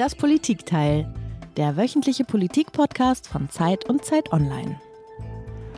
[0.00, 1.12] Das Politikteil,
[1.58, 4.80] der wöchentliche Politikpodcast von Zeit und Zeit Online.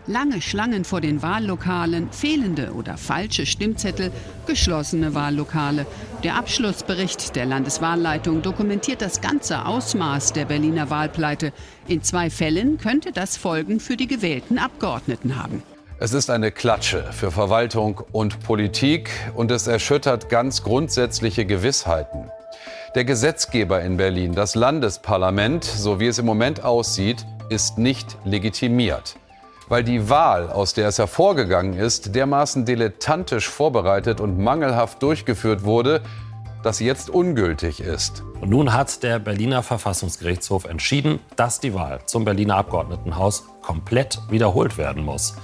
[0.07, 4.13] Lange Schlangen vor den Wahllokalen, fehlende oder falsche Stimmzettel,
[4.47, 5.87] geschlossene Wahllokale.
[6.23, 11.53] Der Abschlussbericht der Landeswahlleitung dokumentiert das ganze Ausmaß der Berliner Wahlpleite.
[11.89, 15.65] In zwei Fällen könnte das Folgen für die gewählten Abgeordneten haben.
[15.99, 22.31] Es ist eine Klatsche für Verwaltung und Politik und es erschüttert ganz grundsätzliche Gewissheiten.
[22.95, 29.17] Der Gesetzgeber in Berlin, das Landesparlament, so wie es im Moment aussieht, ist nicht legitimiert
[29.73, 36.03] weil die Wahl, aus der es hervorgegangen ist, dermaßen dilettantisch vorbereitet und mangelhaft durchgeführt wurde,
[36.63, 38.23] dass sie jetzt ungültig ist.
[38.43, 44.77] Und nun hat der Berliner Verfassungsgerichtshof entschieden, dass die Wahl zum Berliner Abgeordnetenhaus komplett wiederholt
[44.77, 45.37] werden muss.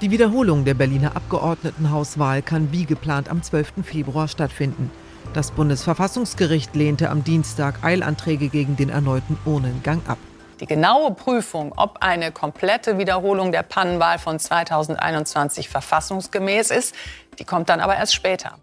[0.00, 3.84] Die Wiederholung der Berliner Abgeordnetenhauswahl kann wie geplant am 12.
[3.84, 4.92] Februar stattfinden.
[5.32, 10.18] Das Bundesverfassungsgericht lehnte am Dienstag Eilanträge gegen den erneuten Urnengang ab.
[10.60, 16.94] Die genaue Prüfung, ob eine komplette Wiederholung der Pannenwahl von 2021 verfassungsgemäß ist,
[17.38, 18.54] die kommt dann aber erst später.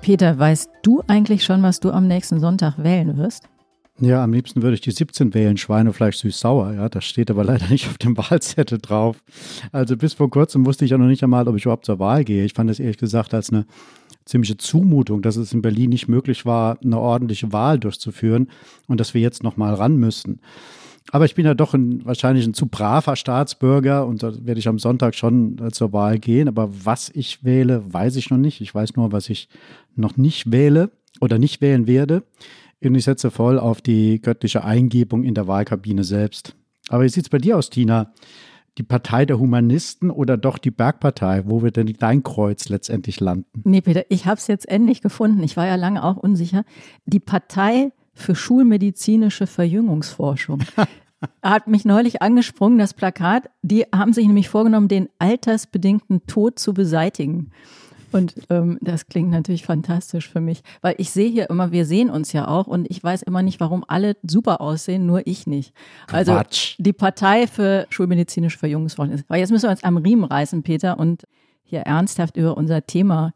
[0.00, 3.48] Peter, weißt du eigentlich schon, was du am nächsten Sonntag wählen wirst?
[4.00, 6.72] Ja, am liebsten würde ich die 17 wählen, Schweinefleisch süß-sauer.
[6.74, 9.16] Ja, das steht aber leider nicht auf dem Wahlzettel drauf.
[9.72, 12.22] Also bis vor kurzem wusste ich ja noch nicht einmal, ob ich überhaupt zur Wahl
[12.22, 12.44] gehe.
[12.44, 13.66] Ich fand es ehrlich gesagt als eine
[14.28, 18.48] ziemliche Zumutung, dass es in Berlin nicht möglich war, eine ordentliche Wahl durchzuführen
[18.86, 20.40] und dass wir jetzt noch mal ran müssen.
[21.10, 24.68] Aber ich bin ja doch ein, wahrscheinlich ein zu braver Staatsbürger und da werde ich
[24.68, 26.48] am Sonntag schon äh, zur Wahl gehen.
[26.48, 28.60] Aber was ich wähle, weiß ich noch nicht.
[28.60, 29.48] Ich weiß nur, was ich
[29.96, 32.24] noch nicht wähle oder nicht wählen werde.
[32.84, 36.54] Und ich setze voll auf die göttliche Eingebung in der Wahlkabine selbst.
[36.88, 38.12] Aber wie sieht es bei dir aus, Tina?
[38.78, 41.42] Die Partei der Humanisten oder doch die Bergpartei?
[41.46, 43.62] Wo wird denn dein Kreuz letztendlich landen?
[43.64, 45.42] Nee, Peter, ich habe es jetzt endlich gefunden.
[45.42, 46.64] Ich war ja lange auch unsicher.
[47.04, 50.62] Die Partei für schulmedizinische Verjüngungsforschung.
[51.42, 53.50] hat mich neulich angesprungen, das Plakat.
[53.62, 57.50] Die haben sich nämlich vorgenommen, den altersbedingten Tod zu beseitigen.
[58.12, 62.10] Und ähm, das klingt natürlich fantastisch für mich, weil ich sehe hier immer, wir sehen
[62.10, 65.72] uns ja auch und ich weiß immer nicht, warum alle super aussehen, nur ich nicht.
[66.10, 66.76] Also Quatsch.
[66.78, 69.24] die Partei für schulmedizinische Verjüngungsforschung ist.
[69.28, 71.24] Aber jetzt müssen wir uns am Riemen reißen, Peter, und
[71.62, 73.32] hier ernsthaft über unser Thema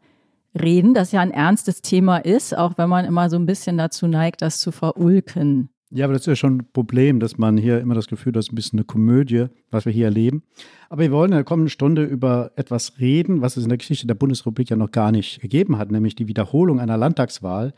[0.59, 4.07] reden, das ja ein ernstes Thema ist, auch wenn man immer so ein bisschen dazu
[4.07, 5.69] neigt, das zu verulken.
[5.95, 8.37] Ja, aber das ist ja schon ein Problem, dass man hier immer das Gefühl hat,
[8.37, 10.41] das ist ein bisschen eine Komödie, was wir hier erleben.
[10.89, 14.07] Aber wir wollen in der kommenden Stunde über etwas reden, was es in der Geschichte
[14.07, 17.75] der Bundesrepublik ja noch gar nicht gegeben hat, nämlich die Wiederholung einer Landtagswahl.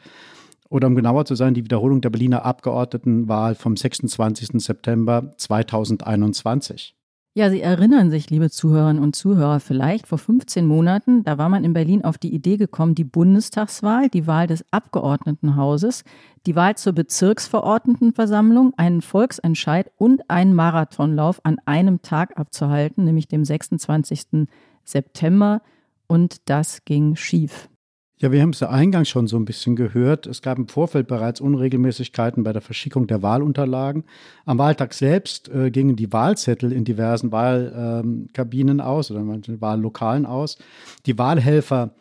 [0.70, 4.64] Oder um genauer zu sein, die Wiederholung der Berliner Abgeordnetenwahl vom 26.
[4.64, 6.95] September 2021.
[7.38, 11.66] Ja, Sie erinnern sich, liebe Zuhörerinnen und Zuhörer, vielleicht vor 15 Monaten, da war man
[11.66, 16.06] in Berlin auf die Idee gekommen, die Bundestagswahl, die Wahl des Abgeordnetenhauses,
[16.46, 23.44] die Wahl zur Bezirksverordnetenversammlung, einen Volksentscheid und einen Marathonlauf an einem Tag abzuhalten, nämlich dem
[23.44, 24.48] 26.
[24.86, 25.62] September.
[26.08, 27.68] Und das ging schief.
[28.18, 30.26] Ja, wir haben es ja eingangs schon so ein bisschen gehört.
[30.26, 34.06] Es gab im Vorfeld bereits Unregelmäßigkeiten bei der Verschickung der Wahlunterlagen.
[34.46, 40.26] Am Wahltag selbst äh, gingen die Wahlzettel in diversen Wahlkabinen ähm, aus oder manchen Wahllokalen
[40.26, 40.58] aus.
[41.06, 41.92] Die Wahlhelfer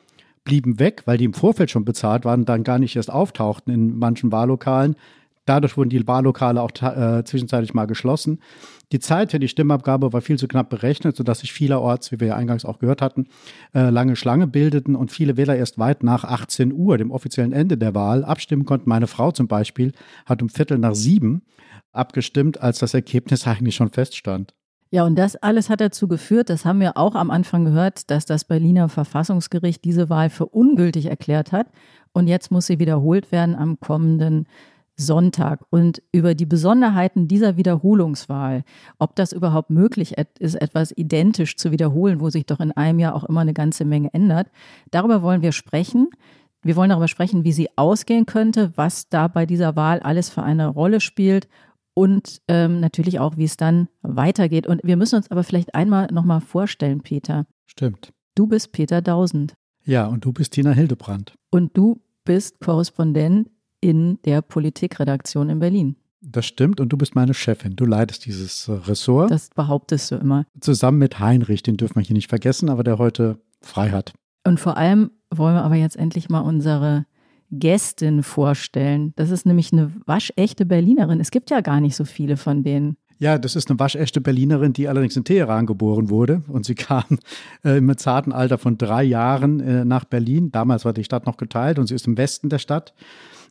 [0.45, 3.75] blieben weg, weil die im Vorfeld schon bezahlt waren und dann gar nicht erst auftauchten
[3.75, 4.95] in manchen Wahllokalen.
[5.47, 8.39] Dadurch wurden die Wahllokale auch äh, zwischenzeitlich mal geschlossen.
[8.95, 12.29] Die Zeit für die Stimmabgabe war viel zu knapp berechnet, sodass sich vielerorts, wie wir
[12.29, 13.27] ja eingangs auch gehört hatten,
[13.75, 17.77] äh, lange Schlange bildeten und viele Wähler erst weit nach 18 Uhr, dem offiziellen Ende
[17.77, 18.89] der Wahl, abstimmen konnten.
[18.89, 19.91] Meine Frau zum Beispiel
[20.27, 21.43] hat um Viertel nach sieben
[21.91, 24.55] abgestimmt, als das Ergebnis eigentlich schon feststand.
[24.93, 28.27] Ja, und das alles hat dazu geführt, das haben wir auch am Anfang gehört, dass
[28.27, 31.67] das Berliner Verfassungsgericht diese Wahl für ungültig erklärt hat.
[32.13, 34.47] Und jetzt muss sie wiederholt werden am kommenden
[34.97, 38.65] Sonntag und über die Besonderheiten dieser Wiederholungswahl,
[38.99, 43.15] ob das überhaupt möglich ist, etwas identisch zu wiederholen, wo sich doch in einem Jahr
[43.15, 44.49] auch immer eine ganze Menge ändert.
[44.91, 46.09] Darüber wollen wir sprechen.
[46.63, 50.43] Wir wollen darüber sprechen, wie sie ausgehen könnte, was da bei dieser Wahl alles für
[50.43, 51.49] eine Rolle spielt
[51.95, 54.67] und ähm, natürlich auch, wie es dann weitergeht.
[54.67, 57.47] Und wir müssen uns aber vielleicht einmal nochmal vorstellen, Peter.
[57.67, 58.13] Stimmt.
[58.35, 59.55] Du bist Peter Dausend.
[59.85, 61.35] Ja, und du bist Tina Hildebrand.
[61.51, 63.49] Und du bist Korrespondent
[63.85, 65.97] in der Politikredaktion in Berlin.
[66.23, 67.77] Das stimmt und du bist meine Chefin.
[67.77, 69.31] Du leitest dieses Ressort.
[69.31, 70.47] Das behauptest du immer.
[70.59, 74.15] Zusammen mit Heinrich, den dürfen wir hier nicht vergessen, aber der heute frei hat.
[74.43, 77.05] Und vor allem wollen wir aber jetzt endlich mal unsere
[77.51, 79.13] Gästin vorstellen.
[79.17, 81.21] Das ist nämlich eine waschechte Berlinerin.
[81.21, 82.97] Es gibt ja gar nicht so viele von denen.
[83.19, 86.43] Ja, das ist eine waschechte Berlinerin, die allerdings in Teheran geboren wurde.
[86.49, 87.19] Und sie kam
[87.63, 90.51] äh, im zarten Alter von drei Jahren äh, nach Berlin.
[90.53, 92.95] Damals war die Stadt noch geteilt und sie ist im Westen der Stadt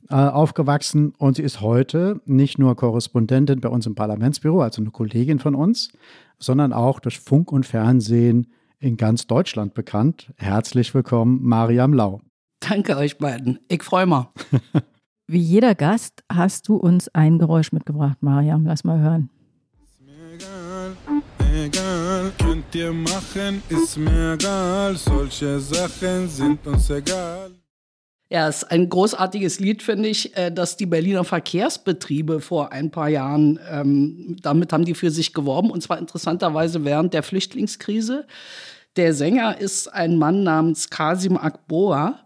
[0.10, 4.92] äh, aufgewachsen und sie ist heute nicht nur Korrespondentin bei uns im Parlamentsbüro, also eine
[4.92, 5.92] Kollegin von uns,
[6.40, 8.48] sondern auch durch Funk und Fernsehen
[8.80, 10.34] in ganz Deutschland bekannt.
[10.38, 12.22] Herzlich willkommen, Mariam Lau.
[12.60, 13.60] Danke euch beiden.
[13.68, 14.26] Ich freue mich.
[15.28, 18.66] Wie jeder Gast hast du uns ein Geräusch mitgebracht, Mariam.
[18.66, 19.30] Lass mal hören.
[21.56, 24.96] Egal, könnt ihr machen, ist mir egal.
[24.96, 27.52] Solche Sachen sind uns egal.
[28.30, 32.90] Ja, es ist ein großartiges Lied, finde ich, äh, dass die Berliner Verkehrsbetriebe vor ein
[32.90, 38.26] paar Jahren, ähm, damit haben die für sich geworben, und zwar interessanterweise während der Flüchtlingskrise.
[38.96, 42.20] Der Sänger ist ein Mann namens Kasim Akboa.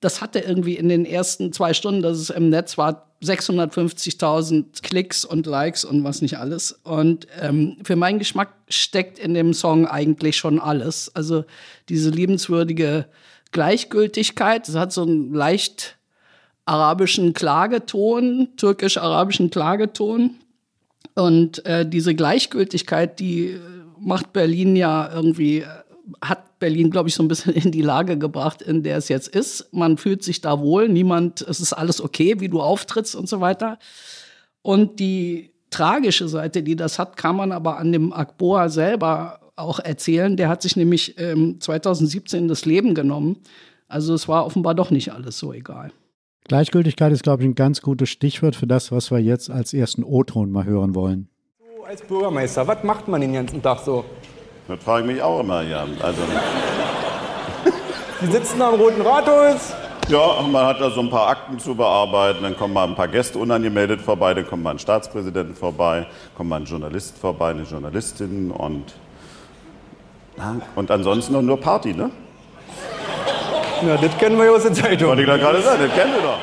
[0.00, 5.24] Das hatte irgendwie in den ersten zwei Stunden, dass es im Netz war, 650.000 Klicks
[5.24, 6.72] und Likes und was nicht alles.
[6.82, 11.10] Und ähm, für meinen Geschmack steckt in dem Song eigentlich schon alles.
[11.14, 11.44] Also
[11.88, 13.06] diese liebenswürdige
[13.54, 14.68] Gleichgültigkeit.
[14.68, 15.96] Es hat so einen leicht
[16.66, 20.36] arabischen Klageton, türkisch-arabischen Klageton.
[21.14, 23.58] Und äh, diese Gleichgültigkeit, die
[23.98, 25.64] macht Berlin ja irgendwie,
[26.20, 29.28] hat Berlin, glaube ich, so ein bisschen in die Lage gebracht, in der es jetzt
[29.28, 29.72] ist.
[29.72, 33.40] Man fühlt sich da wohl, niemand, es ist alles okay, wie du auftrittst und so
[33.40, 33.78] weiter.
[34.62, 39.78] Und die tragische Seite, die das hat, kann man aber an dem Akboa selber auch
[39.78, 40.36] erzählen.
[40.36, 43.36] Der hat sich nämlich ähm, 2017 das Leben genommen.
[43.88, 45.92] Also es war offenbar doch nicht alles so egal.
[46.46, 50.04] Gleichgültigkeit ist, glaube ich, ein ganz gutes Stichwort für das, was wir jetzt als ersten
[50.04, 51.28] O-Ton mal hören wollen.
[51.78, 54.04] So als Bürgermeister, was macht man den ganzen Tag so?
[54.68, 55.86] Das frage ich mich auch immer, ja.
[56.00, 56.20] Also,
[58.20, 59.74] Sie sitzen am Roten Rathaus.
[60.08, 63.08] ja, man hat da so ein paar Akten zu bearbeiten, dann kommen mal ein paar
[63.08, 67.62] Gäste unangemeldet vorbei, dann kommt mal ein Staatspräsident vorbei, kommt mal ein Journalist vorbei, eine
[67.64, 68.94] Journalistin und,
[70.36, 72.10] na, und ansonsten noch nur Party, ne?
[73.82, 75.08] Na, das kennen wir ja aus der Zeitung.
[75.08, 76.38] Wollte ich da gerade sagen, das kennen wir doch.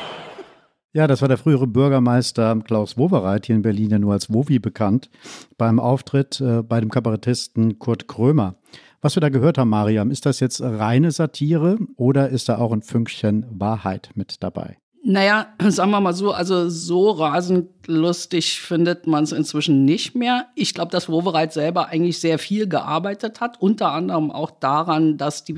[0.94, 4.58] Ja, das war der frühere Bürgermeister Klaus Wowereit, hier in Berlin ja nur als Wowi
[4.58, 5.08] bekannt,
[5.56, 8.56] beim Auftritt äh, bei dem Kabarettisten Kurt Krömer.
[9.00, 12.72] Was wir da gehört haben, Mariam, ist das jetzt reine Satire oder ist da auch
[12.72, 14.81] ein Fünkchen Wahrheit mit dabei?
[15.04, 20.46] Naja, sagen wir mal so, also so rasend lustig findet man es inzwischen nicht mehr.
[20.54, 25.44] Ich glaube, dass Wowereit selber eigentlich sehr viel gearbeitet hat, unter anderem auch daran, dass
[25.44, 25.56] die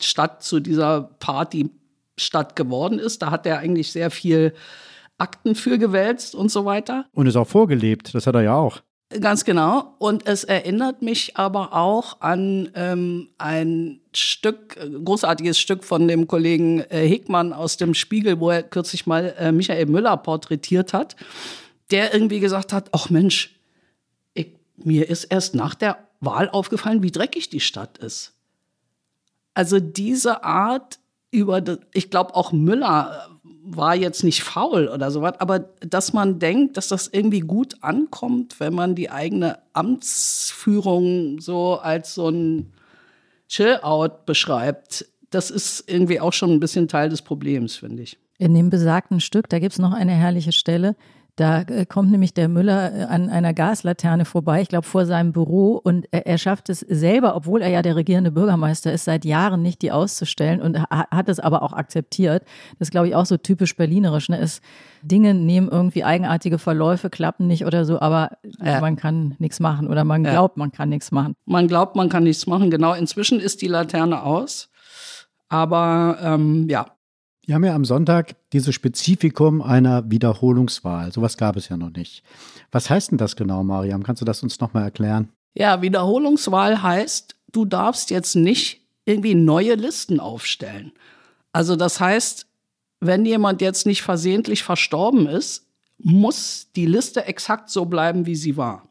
[0.00, 3.22] Stadt zu dieser Partystadt geworden ist.
[3.22, 4.52] Da hat er eigentlich sehr viel
[5.18, 7.06] Akten für gewälzt und so weiter.
[7.12, 8.80] Und ist auch vorgelebt, das hat er ja auch.
[9.20, 9.94] Ganz genau.
[9.98, 16.80] Und es erinnert mich aber auch an ähm, ein Stück, großartiges Stück von dem Kollegen
[16.90, 21.16] äh, Hickmann aus dem Spiegel, wo er kürzlich mal äh, Michael Müller porträtiert hat,
[21.90, 23.58] der irgendwie gesagt hat, ach Mensch,
[24.34, 28.32] ich, mir ist erst nach der Wahl aufgefallen, wie dreckig die Stadt ist.
[29.54, 30.98] Also diese Art
[31.30, 31.62] über,
[31.92, 33.28] ich glaube auch Müller
[33.64, 38.58] war jetzt nicht faul oder sowas, aber dass man denkt, dass das irgendwie gut ankommt,
[38.58, 42.72] wenn man die eigene Amtsführung so als so ein
[43.48, 48.18] Chill-out beschreibt, das ist irgendwie auch schon ein bisschen Teil des Problems, finde ich.
[48.38, 50.96] In dem besagten Stück, da gibt es noch eine herrliche Stelle.
[51.36, 55.32] Da äh, kommt nämlich der Müller äh, an einer Gaslaterne vorbei, ich glaube vor seinem
[55.32, 59.24] Büro, und er, er, schafft es selber, obwohl er ja der regierende Bürgermeister ist, seit
[59.24, 62.42] Jahren nicht die auszustellen und hat es aber auch akzeptiert.
[62.78, 64.28] Das ist, glaube ich, auch so typisch berlinerisch.
[64.28, 64.38] Ne?
[64.38, 64.60] Es,
[65.00, 68.80] Dinge nehmen irgendwie eigenartige Verläufe, klappen nicht oder so, aber ja.
[68.80, 70.60] man kann nichts machen oder man glaubt, ja.
[70.60, 71.34] man kann nichts machen.
[71.46, 72.70] Man glaubt, man kann nichts machen.
[72.70, 74.68] Genau, inzwischen ist die Laterne aus.
[75.48, 76.86] Aber ähm, ja,
[77.46, 81.12] wir haben ja am Sonntag dieses Spezifikum einer Wiederholungswahl.
[81.12, 82.22] Sowas gab es ja noch nicht.
[82.70, 84.04] Was heißt denn das genau, Mariam?
[84.04, 85.28] Kannst du das uns nochmal erklären?
[85.54, 90.92] Ja, Wiederholungswahl heißt, du darfst jetzt nicht irgendwie neue Listen aufstellen.
[91.52, 92.46] Also das heißt,
[93.00, 95.66] wenn jemand jetzt nicht versehentlich verstorben ist,
[95.98, 98.88] muss die Liste exakt so bleiben, wie sie war.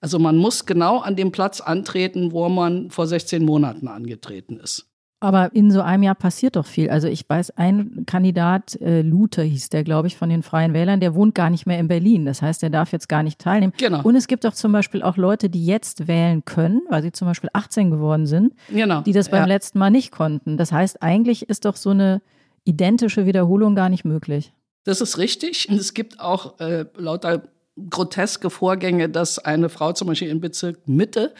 [0.00, 4.86] Also man muss genau an dem Platz antreten, wo man vor 16 Monaten angetreten ist.
[5.24, 6.90] Aber in so einem Jahr passiert doch viel.
[6.90, 11.00] Also ich weiß, ein Kandidat, äh, Lute hieß der, glaube ich, von den Freien Wählern,
[11.00, 12.26] der wohnt gar nicht mehr in Berlin.
[12.26, 13.72] Das heißt, der darf jetzt gar nicht teilnehmen.
[13.78, 14.02] Genau.
[14.02, 17.26] Und es gibt auch zum Beispiel auch Leute, die jetzt wählen können, weil sie zum
[17.26, 19.00] Beispiel 18 geworden sind, genau.
[19.00, 19.46] die das beim ja.
[19.46, 20.58] letzten Mal nicht konnten.
[20.58, 22.20] Das heißt, eigentlich ist doch so eine
[22.64, 24.52] identische Wiederholung gar nicht möglich.
[24.84, 25.70] Das ist richtig.
[25.70, 27.44] Es gibt auch äh, lauter
[27.88, 31.32] groteske Vorgänge, dass eine Frau zum Beispiel im Bezirk Mitte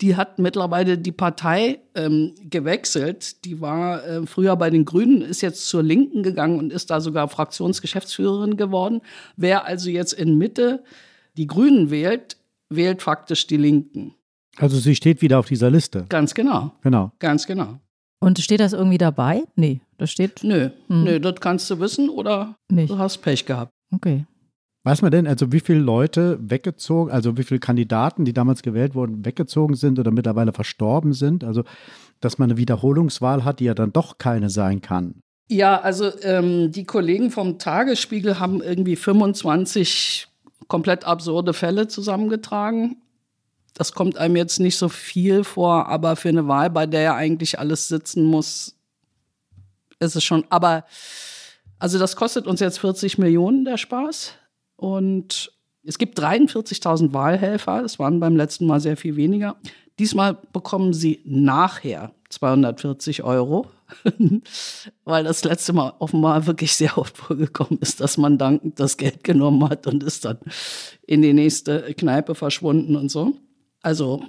[0.00, 3.44] die hat mittlerweile die Partei ähm, gewechselt.
[3.44, 7.00] Die war äh, früher bei den Grünen, ist jetzt zur Linken gegangen und ist da
[7.00, 9.02] sogar Fraktionsgeschäftsführerin geworden.
[9.36, 10.82] Wer also jetzt in Mitte
[11.36, 12.36] die Grünen wählt,
[12.68, 14.14] wählt faktisch die Linken.
[14.56, 16.06] Also sie steht wieder auf dieser Liste.
[16.08, 16.72] Ganz genau.
[16.82, 17.12] Genau.
[17.18, 17.78] Ganz genau.
[18.20, 19.44] Und steht das irgendwie dabei?
[19.56, 20.42] Nee, das steht.
[20.42, 21.04] Nö, hm.
[21.04, 22.90] nö, das kannst du wissen oder Nicht.
[22.90, 23.72] du hast Pech gehabt.
[23.92, 24.26] Okay.
[24.82, 28.94] Weiß man denn, also wie viele Leute weggezogen, also wie viele Kandidaten, die damals gewählt
[28.94, 31.44] wurden, weggezogen sind oder mittlerweile verstorben sind?
[31.44, 31.64] Also,
[32.20, 35.20] dass man eine Wiederholungswahl hat, die ja dann doch keine sein kann.
[35.48, 40.28] Ja, also ähm, die Kollegen vom Tagesspiegel haben irgendwie 25
[40.68, 43.02] komplett absurde Fälle zusammengetragen.
[43.74, 47.14] Das kommt einem jetzt nicht so viel vor, aber für eine Wahl, bei der ja
[47.16, 48.76] eigentlich alles sitzen muss,
[49.98, 50.44] ist es schon.
[50.48, 50.84] Aber
[51.78, 54.34] also das kostet uns jetzt 40 Millionen der Spaß.
[54.80, 57.82] Und es gibt 43.000 Wahlhelfer.
[57.82, 59.56] Das waren beim letzten Mal sehr viel weniger.
[59.98, 63.66] Diesmal bekommen sie nachher 240 Euro,
[65.04, 69.22] weil das letzte Mal offenbar wirklich sehr oft vorgekommen ist, dass man dankend das Geld
[69.22, 70.38] genommen hat und ist dann
[71.06, 73.34] in die nächste Kneipe verschwunden und so.
[73.82, 74.24] Also,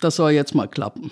[0.00, 1.10] das soll jetzt mal klappen.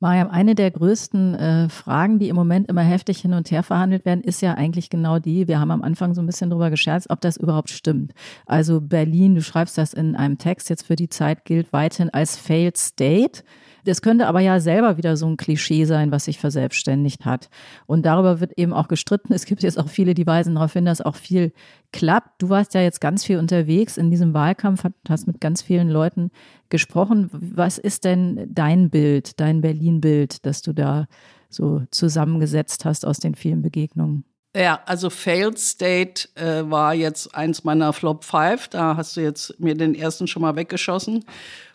[0.00, 4.04] Mariam, eine der größten äh, Fragen, die im Moment immer heftig hin und her verhandelt
[4.04, 7.10] werden, ist ja eigentlich genau die, wir haben am Anfang so ein bisschen drüber gescherzt,
[7.10, 8.12] ob das überhaupt stimmt.
[8.46, 12.36] Also Berlin, du schreibst das in einem Text jetzt für die Zeit, gilt weiterhin als
[12.36, 13.42] Failed State.
[13.84, 17.48] Das könnte aber ja selber wieder so ein Klischee sein, was sich verselbstständigt hat.
[17.86, 19.32] Und darüber wird eben auch gestritten.
[19.32, 21.52] Es gibt jetzt auch viele, die weisen darauf hin, dass auch viel
[21.92, 22.42] klappt.
[22.42, 26.30] Du warst ja jetzt ganz viel unterwegs in diesem Wahlkampf, hast mit ganz vielen Leuten
[26.68, 27.30] gesprochen.
[27.32, 31.06] Was ist denn dein Bild, dein Berlin-Bild, das du da
[31.48, 34.24] so zusammengesetzt hast aus den vielen Begegnungen?
[34.56, 38.68] Ja, also Failed State äh, war jetzt eins meiner Flop 5.
[38.68, 41.24] Da hast du jetzt mir den ersten schon mal weggeschossen,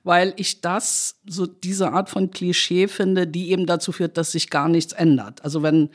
[0.04, 4.50] weil ich das, so diese Art von Klischee finde, die eben dazu führt, dass sich
[4.50, 5.44] gar nichts ändert.
[5.44, 5.90] Also wenn,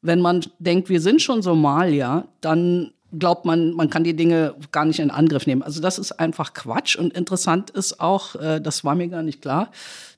[0.00, 4.84] wenn man denkt, wir sind schon Somalia, dann glaubt man, man kann die Dinge gar
[4.84, 5.62] nicht in Angriff nehmen.
[5.62, 6.96] Also das ist einfach Quatsch.
[6.96, 9.70] Und interessant ist auch, äh, das war mir gar nicht klar,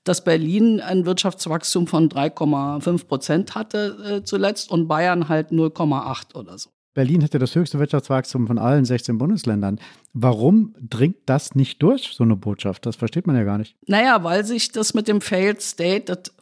[0.04, 6.58] dass Berlin ein Wirtschaftswachstum von 3,5 Prozent hatte äh, zuletzt und Bayern halt 0,8 oder
[6.58, 6.70] so.
[6.94, 9.80] Berlin hatte das höchste Wirtschaftswachstum von allen 16 Bundesländern.
[10.12, 12.86] Warum dringt das nicht durch, so eine Botschaft?
[12.86, 13.76] Das versteht man ja gar nicht.
[13.88, 16.32] Naja, weil sich das mit dem Failed State, das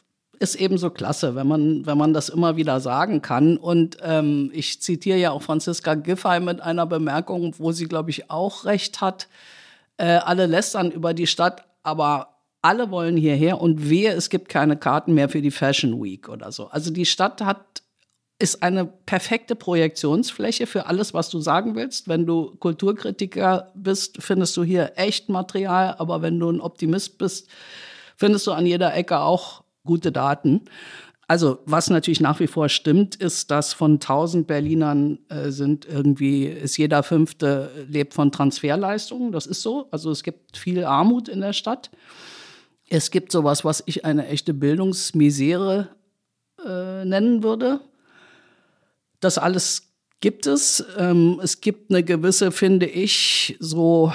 [0.43, 3.57] ist eben so klasse, wenn man, wenn man das immer wieder sagen kann.
[3.57, 8.31] Und ähm, ich zitiere ja auch Franziska Giffey mit einer Bemerkung, wo sie, glaube ich,
[8.31, 9.29] auch recht hat.
[9.97, 14.77] Äh, alle lästern über die Stadt, aber alle wollen hierher und wehe, es gibt keine
[14.77, 16.67] Karten mehr für die Fashion Week oder so.
[16.69, 17.83] Also die Stadt hat
[18.39, 22.09] ist eine perfekte Projektionsfläche für alles, was du sagen willst.
[22.09, 27.49] Wenn du Kulturkritiker bist, findest du hier echt Material, aber wenn du ein Optimist bist,
[28.17, 30.63] findest du an jeder Ecke auch gute Daten.
[31.29, 36.45] Also was natürlich nach wie vor stimmt, ist, dass von 1000 Berlinern äh, sind irgendwie,
[36.45, 39.33] ist jeder fünfte lebt von Transferleistungen.
[39.33, 39.89] Das ist so.
[39.91, 41.91] Also es gibt viel Armut in der Stadt.
[42.91, 45.89] Es gibt sowas, was ich eine echte Bildungsmisere
[46.67, 47.81] äh, nennen würde.
[49.21, 50.85] Das alles gibt es.
[50.99, 54.13] Ähm, es gibt eine gewisse, finde ich, so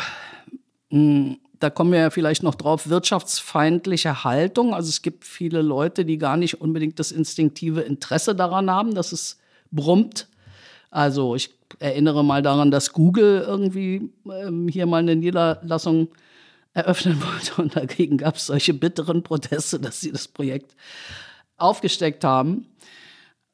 [0.91, 4.73] mh, hm, da kommen wir ja vielleicht noch drauf, wirtschaftsfeindliche Haltung.
[4.73, 9.11] Also es gibt viele Leute, die gar nicht unbedingt das instinktive Interesse daran haben, dass
[9.11, 9.39] es
[9.71, 10.27] brummt.
[10.91, 16.09] Also ich erinnere mal daran, dass Google irgendwie ähm, hier mal eine Niederlassung
[16.73, 20.75] eröffnen wollte und dagegen gab es solche bitteren Proteste, dass sie das Projekt
[21.57, 22.67] aufgesteckt haben.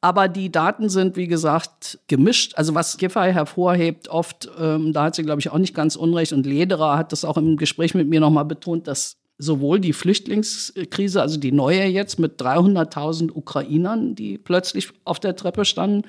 [0.04, 2.56] Aber die Daten sind, wie gesagt, gemischt.
[2.56, 6.34] Also was Giffey hervorhebt, oft, ähm, da hat sie, glaube ich, auch nicht ganz unrecht.
[6.34, 11.22] Und Lederer hat das auch im Gespräch mit mir nochmal betont, dass sowohl die Flüchtlingskrise,
[11.22, 16.06] also die neue jetzt mit 300.000 Ukrainern, die plötzlich auf der Treppe standen,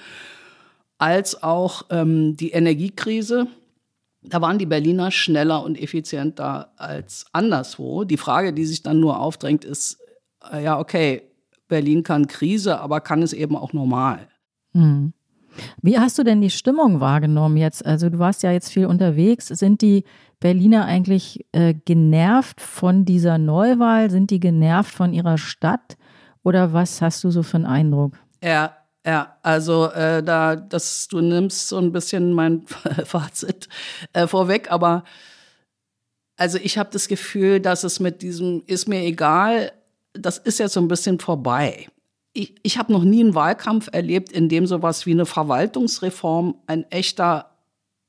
[0.98, 3.48] als auch ähm, die Energiekrise,
[4.24, 8.04] da waren die Berliner schneller und effizienter als anderswo.
[8.04, 10.00] Die Frage, die sich dann nur aufdrängt, ist,
[10.52, 11.22] äh, ja, okay,
[11.68, 14.28] Berlin kann Krise, aber kann es eben auch normal.
[14.74, 15.14] Hm.
[15.82, 17.86] Wie hast du denn die Stimmung wahrgenommen jetzt?
[17.86, 19.48] Also du warst ja jetzt viel unterwegs.
[19.48, 20.04] Sind die
[20.40, 24.10] Berliner eigentlich äh, genervt von dieser Neuwahl?
[24.10, 25.98] Sind die genervt von ihrer Stadt?
[26.44, 28.14] Oder was hast du so für einen Eindruck?
[28.44, 32.66] Ja, ja, also äh, da, dass du nimmst so ein bisschen mein
[33.06, 33.70] Fazit
[34.14, 35.04] äh, vorweg, aber
[36.38, 39.72] also ich habe das Gefühl, dass es mit diesem ist mir egal
[40.18, 41.88] das ist jetzt so ein bisschen vorbei.
[42.34, 46.90] Ich, ich habe noch nie einen Wahlkampf erlebt, in dem sowas wie eine Verwaltungsreform ein
[46.92, 47.52] echter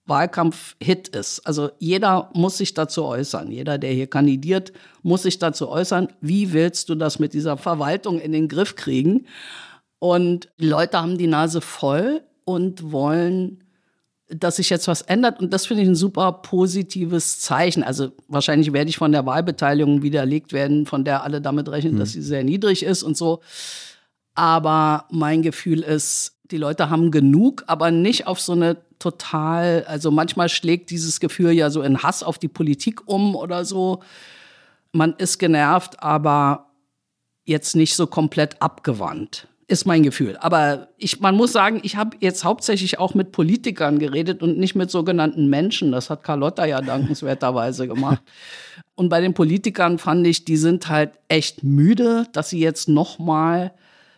[0.06, 1.40] Wahlkampf-Hit ist.
[1.46, 3.50] Also jeder muss sich dazu äußern.
[3.50, 4.72] Jeder, der hier kandidiert,
[5.02, 9.26] muss sich dazu äußern, wie willst du das mit dieser Verwaltung in den Griff kriegen?
[9.98, 13.64] Und die Leute haben die Nase voll und wollen
[14.28, 15.40] dass sich jetzt was ändert.
[15.40, 17.82] Und das finde ich ein super positives Zeichen.
[17.82, 21.98] Also wahrscheinlich werde ich von der Wahlbeteiligung widerlegt werden, von der alle damit rechnen, mhm.
[21.98, 23.40] dass sie sehr niedrig ist und so.
[24.34, 30.10] Aber mein Gefühl ist, die Leute haben genug, aber nicht auf so eine total, also
[30.10, 34.02] manchmal schlägt dieses Gefühl ja so in Hass auf die Politik um oder so.
[34.92, 36.70] Man ist genervt, aber
[37.44, 40.36] jetzt nicht so komplett abgewandt ist mein Gefühl.
[40.36, 44.76] Aber ich, man muss sagen, ich habe jetzt hauptsächlich auch mit Politikern geredet und nicht
[44.76, 45.90] mit sogenannten Menschen.
[45.90, 48.22] Das hat Carlotta ja dankenswerterweise gemacht.
[48.94, 53.18] Und bei den Politikern fand ich, die sind halt echt müde, dass sie jetzt noch
[53.18, 53.72] mal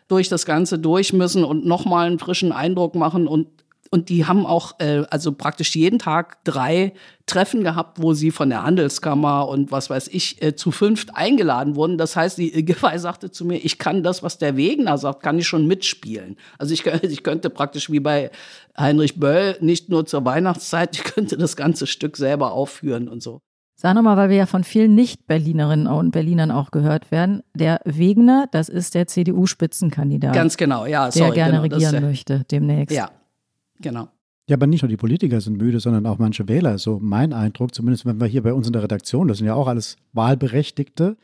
[0.07, 3.49] durch das Ganze durch müssen und noch mal einen frischen Eindruck machen und
[3.91, 6.93] und die haben auch äh, also praktisch jeden Tag drei
[7.27, 11.77] Treffen gehabt, wo sie von der Handelskammer und was weiß ich äh, zu fünft eingeladen
[11.77, 11.99] wurden.
[11.99, 15.39] Das heißt, die Giffey sagte zu mir, ich kann das, was der Wegner sagt, kann
[15.39, 16.37] ich schon mitspielen.
[16.59, 18.31] Also ich, ich könnte praktisch wie bei
[18.77, 23.41] Heinrich Böll nicht nur zur Weihnachtszeit, ich könnte das ganze Stück selber aufführen und so.
[23.81, 27.45] Sag nochmal, weil wir ja von vielen Nicht-Berlinerinnen und Berlinern auch gehört werden.
[27.55, 30.35] Der Wegner, das ist der CDU-Spitzenkandidat.
[30.35, 31.13] Ganz genau, ja.
[31.13, 32.97] Sorry, der gerne genau, regieren das, möchte demnächst.
[32.97, 33.11] Ja,
[33.81, 34.09] Genau.
[34.49, 36.79] Ja, aber nicht nur die Politiker sind müde, sondern auch manche Wähler.
[36.79, 39.55] So mein Eindruck, zumindest wenn wir hier bei uns in der Redaktion, das sind ja
[39.55, 41.19] auch alles Wahlberechtigte.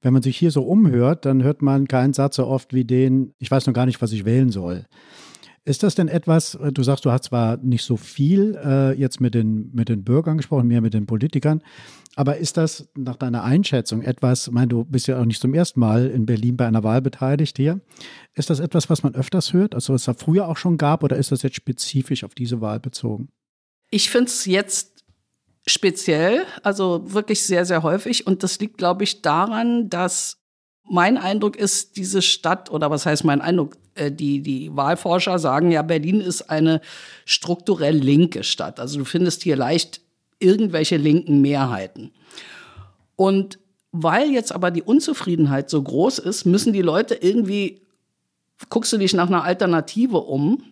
[0.00, 3.32] Wenn man sich hier so umhört, dann hört man keinen Satz so oft wie den,
[3.38, 4.86] ich weiß noch gar nicht, was ich wählen soll.
[5.66, 9.20] Ist das denn etwas, äh, du sagst, du hast zwar nicht so viel äh, jetzt
[9.20, 11.60] mit den, mit den Bürgern gesprochen, mehr mit den Politikern,
[12.14, 15.54] aber ist das nach deiner Einschätzung etwas, ich meine, du bist ja auch nicht zum
[15.54, 17.80] ersten Mal in Berlin bei einer Wahl beteiligt hier,
[18.34, 21.02] ist das etwas, was man öfters hört, also was es da früher auch schon gab,
[21.02, 23.28] oder ist das jetzt spezifisch auf diese Wahl bezogen?
[23.90, 25.04] Ich finde es jetzt
[25.66, 30.38] speziell, also wirklich sehr, sehr häufig und das liegt, glaube ich, daran, dass
[30.88, 35.70] mein Eindruck ist, diese Stadt, oder was heißt mein Eindruck, äh, die, die Wahlforscher sagen
[35.70, 36.80] ja, Berlin ist eine
[37.24, 38.80] strukturell linke Stadt.
[38.80, 40.00] Also du findest hier leicht
[40.38, 42.12] irgendwelche linken Mehrheiten.
[43.16, 43.58] Und
[43.92, 47.80] weil jetzt aber die Unzufriedenheit so groß ist, müssen die Leute irgendwie,
[48.68, 50.62] guckst du dich nach einer Alternative um.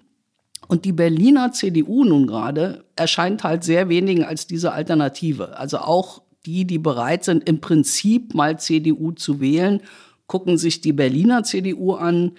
[0.66, 5.58] Und die Berliner CDU nun gerade erscheint halt sehr wenigen als diese Alternative.
[5.58, 9.80] Also auch die, die bereit sind, im Prinzip mal CDU zu wählen,
[10.26, 12.32] gucken sich die Berliner CDU an,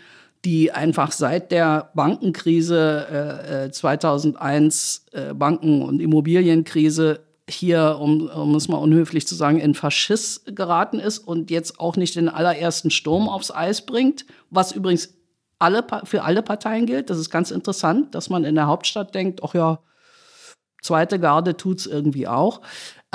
[0.43, 8.67] die einfach seit der Bankenkrise äh, 2001, äh, Banken- und Immobilienkrise hier, um, um es
[8.67, 13.30] mal unhöflich zu sagen, in Faschiss geraten ist und jetzt auch nicht den allerersten Sturm
[13.30, 15.13] aufs Eis bringt, was übrigens
[15.60, 17.10] alle, für alle Parteien gilt.
[17.10, 19.80] Das ist ganz interessant, dass man in der Hauptstadt denkt, ach ja,
[20.82, 22.62] zweite Garde tut's irgendwie auch.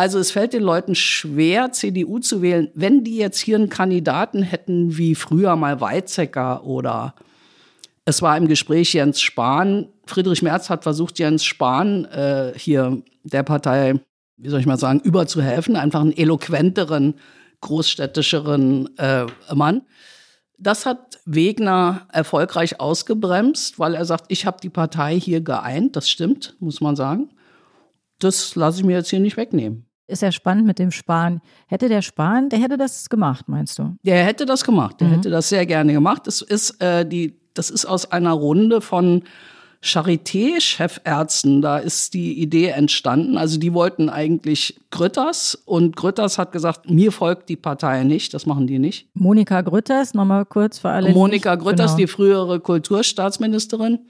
[0.00, 2.70] Also es fällt den Leuten schwer, CDU zu wählen.
[2.72, 7.14] Wenn die jetzt hier einen Kandidaten hätten wie früher mal Weizsäcker oder
[8.06, 9.88] es war im Gespräch Jens Spahn.
[10.06, 14.00] Friedrich Merz hat versucht, Jens Spahn äh, hier der Partei,
[14.38, 15.76] wie soll ich mal sagen, überzuhelfen.
[15.76, 17.16] Einfach einen eloquenteren,
[17.60, 19.82] großstädtischeren äh, Mann.
[20.56, 25.94] Das hat Wegner erfolgreich ausgebremst, weil er sagt, ich habe die Partei hier geeint.
[25.94, 27.28] Das stimmt, muss man sagen.
[28.18, 31.40] Das lasse ich mir jetzt hier nicht wegnehmen ist ja spannend mit dem Spahn.
[31.66, 33.96] Hätte der Spahn, der hätte das gemacht, meinst du?
[34.04, 35.00] Der hätte das gemacht.
[35.00, 35.12] Der mhm.
[35.12, 36.26] hätte das sehr gerne gemacht.
[36.26, 39.22] Das ist äh, die, das ist aus einer Runde von
[39.82, 43.38] Charité-Chefärzten, da ist die Idee entstanden.
[43.38, 48.44] Also die wollten eigentlich Grütters und Grütters hat gesagt, mir folgt die Partei nicht, das
[48.44, 49.08] machen die nicht.
[49.14, 51.12] Monika Grütters, nochmal kurz für alle.
[51.12, 51.96] Monika Grütters, genau.
[51.96, 54.00] die frühere Kulturstaatsministerin,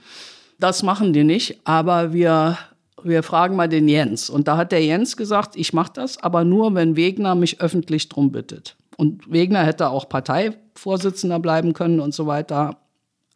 [0.59, 2.59] das machen die nicht, aber wir
[3.05, 4.31] wir fragen mal den Jens.
[4.31, 8.09] Und da hat der Jens gesagt, ich mache das, aber nur, wenn Wegner mich öffentlich
[8.09, 8.77] drum bittet.
[8.97, 12.77] Und Wegner hätte auch Parteivorsitzender bleiben können und so weiter.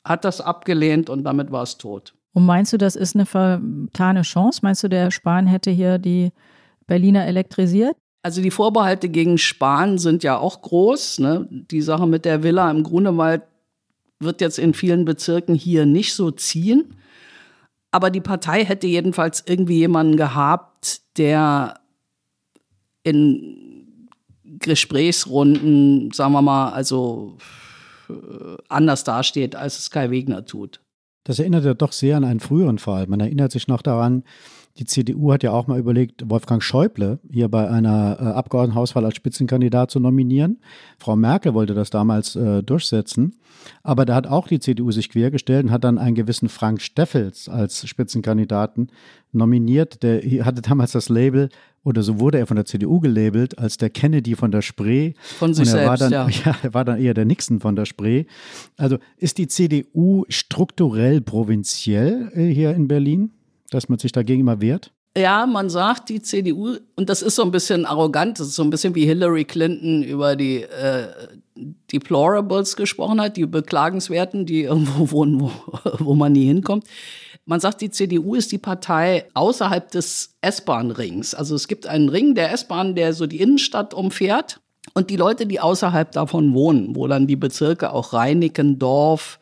[0.04, 2.14] Hat das abgelehnt und damit war es tot.
[2.34, 4.60] Und meinst du, das ist eine vertane Chance?
[4.62, 6.32] Meinst du, der Spahn hätte hier die
[6.86, 7.96] Berliner elektrisiert?
[8.22, 11.20] Also die Vorbehalte gegen Spahn sind ja auch groß.
[11.20, 11.46] Ne?
[11.50, 13.42] Die Sache mit der Villa im Grunewald
[14.18, 16.96] wird jetzt in vielen Bezirken hier nicht so ziehen.
[17.94, 21.78] Aber die Partei hätte jedenfalls irgendwie jemanden gehabt, der
[23.04, 24.08] in
[24.42, 27.38] Gesprächsrunden, sagen wir mal, also
[28.08, 30.80] äh, anders dasteht, als es Kai Wegner tut.
[31.24, 33.06] Das erinnert ja doch sehr an einen früheren Fall.
[33.06, 34.24] Man erinnert sich noch daran,
[34.76, 39.14] die CDU hat ja auch mal überlegt, Wolfgang Schäuble hier bei einer äh, Abgeordnetenhauswahl als
[39.14, 40.58] Spitzenkandidat zu nominieren.
[40.98, 43.36] Frau Merkel wollte das damals äh, durchsetzen.
[43.84, 47.48] Aber da hat auch die CDU sich quergestellt und hat dann einen gewissen Frank Steffels
[47.48, 48.90] als Spitzenkandidaten
[49.32, 50.02] nominiert.
[50.02, 51.50] Der hatte damals das Label,
[51.84, 55.12] oder so wurde er von der CDU gelabelt, als der Kennedy von der Spree.
[55.38, 56.28] Von sich und er selbst, war dann, ja.
[56.44, 56.56] ja.
[56.62, 58.24] Er war dann eher der Nixon von der Spree.
[58.76, 63.30] Also ist die CDU strukturell provinziell äh, hier in Berlin?
[63.74, 64.92] dass man sich dagegen immer wehrt?
[65.16, 68.64] Ja, man sagt, die CDU, und das ist so ein bisschen arrogant, das ist so
[68.64, 71.06] ein bisschen wie Hillary Clinton über die äh,
[71.92, 75.52] Deplorables gesprochen hat, die Beklagenswerten, die irgendwo wohnen, wo,
[75.98, 76.84] wo man nie hinkommt.
[77.46, 81.34] Man sagt, die CDU ist die Partei außerhalb des S-Bahn-Rings.
[81.34, 84.60] Also es gibt einen Ring der S-Bahn, der so die Innenstadt umfährt.
[84.94, 89.38] Und die Leute, die außerhalb davon wohnen, wo dann die Bezirke auch Reinickendorf,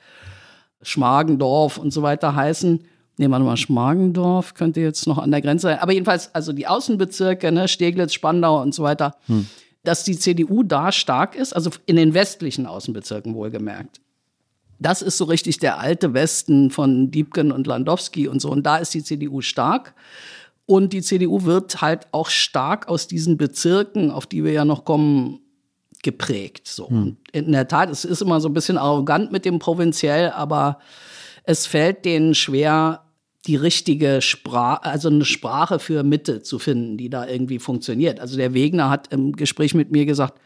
[0.83, 2.85] Schmargendorf und so weiter heißen,
[3.19, 5.79] Nee, warte mal, Schmargendorf könnte jetzt noch an der Grenze sein.
[5.79, 9.47] Aber jedenfalls, also die Außenbezirke, ne, Steglitz, Spandau und so weiter, hm.
[9.85, 14.01] dass die CDU da stark ist, also in den westlichen Außenbezirken wohlgemerkt.
[14.83, 18.51] Das ist so richtig der alte Westen von Diebken und Landowski und so.
[18.51, 19.95] Und da ist die CDU stark.
[20.67, 24.85] Und die CDU wird halt auch stark aus diesen Bezirken, auf die wir ja noch
[24.85, 25.41] kommen,
[26.03, 26.67] geprägt.
[26.67, 26.89] So.
[26.89, 27.17] Hm.
[27.33, 30.79] In der Tat, es ist immer so ein bisschen arrogant mit dem Provinziell, aber
[31.45, 33.05] es fällt denen schwer,
[33.47, 38.21] die richtige Sprache, also eine Sprache für Mitte zu finden, die da irgendwie funktioniert.
[38.21, 40.41] Also der Wegner hat im Gespräch mit mir gesagt,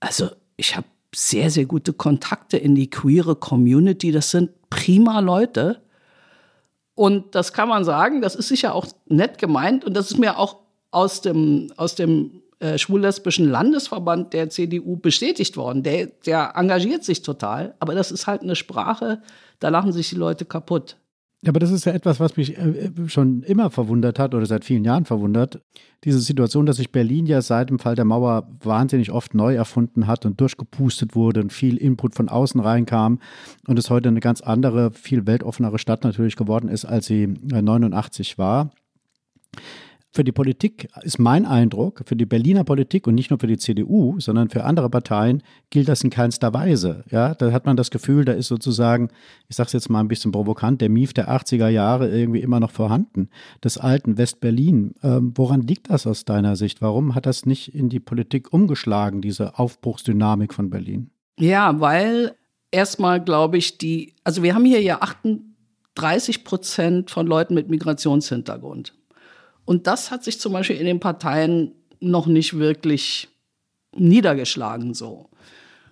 [0.00, 4.12] also ich habe sehr, sehr gute Kontakte in die queere Community.
[4.12, 5.82] Das sind prima Leute.
[6.94, 9.84] Und das kann man sagen, das ist sicher auch nett gemeint.
[9.84, 10.58] Und das ist mir auch
[10.90, 15.82] aus dem, aus dem äh, schwul-lesbischen Landesverband der CDU bestätigt worden.
[15.82, 17.74] Der, der engagiert sich total.
[17.80, 19.22] Aber das ist halt eine Sprache,
[19.60, 20.96] da lachen sich die Leute kaputt.
[21.46, 24.84] Aber das ist ja etwas, was mich äh, schon immer verwundert hat oder seit vielen
[24.84, 25.62] Jahren verwundert.
[26.04, 30.06] Diese Situation, dass sich Berlin ja seit dem Fall der Mauer wahnsinnig oft neu erfunden
[30.06, 33.20] hat und durchgepustet wurde und viel Input von außen reinkam
[33.66, 38.36] und es heute eine ganz andere, viel weltoffenere Stadt natürlich geworden ist, als sie 89
[38.36, 38.70] war
[40.12, 43.58] für die Politik ist mein Eindruck, für die Berliner Politik und nicht nur für die
[43.58, 47.04] CDU, sondern für andere Parteien gilt das in keinster Weise.
[47.10, 49.10] Ja, da hat man das Gefühl, da ist sozusagen,
[49.48, 52.58] ich sage es jetzt mal ein bisschen provokant, der Mief der 80er Jahre irgendwie immer
[52.58, 53.28] noch vorhanden,
[53.62, 54.94] des alten West-Berlin.
[55.04, 56.82] Ähm, woran liegt das aus deiner Sicht?
[56.82, 61.10] Warum hat das nicht in die Politik umgeschlagen, diese Aufbruchsdynamik von Berlin?
[61.38, 62.34] Ja, weil
[62.72, 68.94] erstmal glaube ich, die, also wir haben hier ja 38 Prozent von Leuten mit Migrationshintergrund.
[69.70, 73.28] Und das hat sich zum Beispiel in den Parteien noch nicht wirklich
[73.94, 75.30] niedergeschlagen so.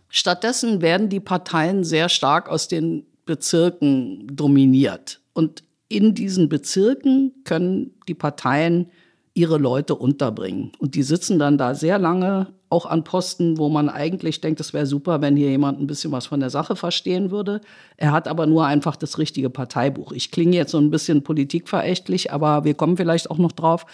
[0.08, 5.20] Stattdessen werden die Parteien sehr stark aus den Bezirken dominiert.
[5.32, 8.90] Und in diesen Bezirken können die Parteien
[9.38, 10.72] ihre Leute unterbringen.
[10.78, 14.74] Und die sitzen dann da sehr lange auch an Posten, wo man eigentlich denkt, es
[14.74, 17.60] wäre super, wenn hier jemand ein bisschen was von der Sache verstehen würde.
[17.96, 20.12] Er hat aber nur einfach das richtige Parteibuch.
[20.12, 23.86] Ich klinge jetzt so ein bisschen politikverächtlich, aber wir kommen vielleicht auch noch drauf.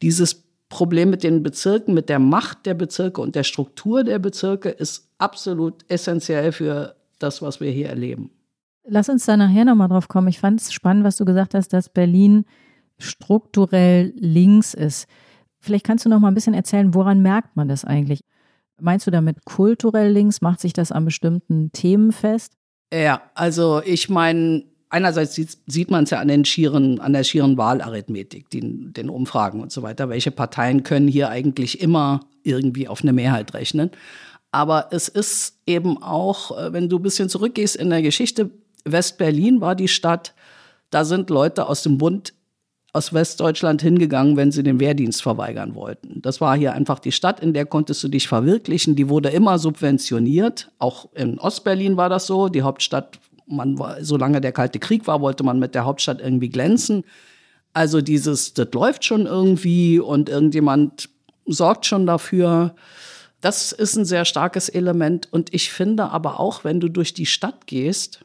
[0.00, 4.70] Dieses Problem mit den Bezirken, mit der Macht der Bezirke und der Struktur der Bezirke
[4.70, 8.30] ist absolut essentiell für das, was wir hier erleben.
[8.88, 10.28] Lass uns da nachher nochmal drauf kommen.
[10.28, 12.44] Ich fand es spannend, was du gesagt hast, dass Berlin
[12.98, 15.06] strukturell links ist.
[15.60, 18.20] Vielleicht kannst du noch mal ein bisschen erzählen, woran merkt man das eigentlich?
[18.80, 20.40] Meinst du damit kulturell links?
[20.40, 22.52] Macht sich das an bestimmten Themen fest?
[22.92, 27.24] Ja, also ich meine, einerseits sieht, sieht man es ja an, den schieren, an der
[27.24, 30.08] schieren Wahlarithmetik, den, den Umfragen und so weiter.
[30.08, 33.90] Welche Parteien können hier eigentlich immer irgendwie auf eine Mehrheit rechnen?
[34.52, 38.50] Aber es ist eben auch, äh, wenn du ein bisschen zurückgehst in der Geschichte,
[38.84, 40.34] West-Berlin war die Stadt,
[40.90, 42.32] da sind Leute aus dem Bund
[42.96, 46.22] aus Westdeutschland hingegangen, wenn sie den Wehrdienst verweigern wollten.
[46.22, 48.96] Das war hier einfach die Stadt, in der konntest du dich verwirklichen.
[48.96, 50.70] Die wurde immer subventioniert.
[50.78, 52.48] Auch in Ostberlin war das so.
[52.48, 56.48] Die Hauptstadt, man war, solange der Kalte Krieg war, wollte man mit der Hauptstadt irgendwie
[56.48, 57.04] glänzen.
[57.74, 61.10] Also dieses, das läuft schon irgendwie und irgendjemand
[61.44, 62.74] sorgt schon dafür.
[63.42, 65.30] Das ist ein sehr starkes Element.
[65.30, 68.24] Und ich finde aber auch, wenn du durch die Stadt gehst,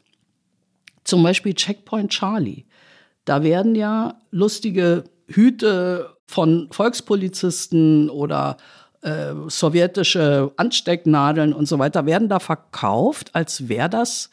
[1.04, 2.64] zum Beispiel Checkpoint Charlie.
[3.24, 8.56] Da werden ja lustige Hüte von Volkspolizisten oder
[9.02, 14.30] äh, sowjetische Anstecknadeln und so weiter werden da verkauft, als wäre das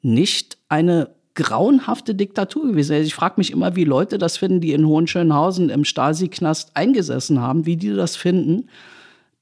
[0.00, 2.94] nicht eine grauenhafte Diktatur gewesen.
[2.94, 7.40] Also ich frage mich immer, wie Leute das finden, die in Hohenschönhausen im Stasi-Knast eingesessen
[7.40, 8.68] haben, wie die das finden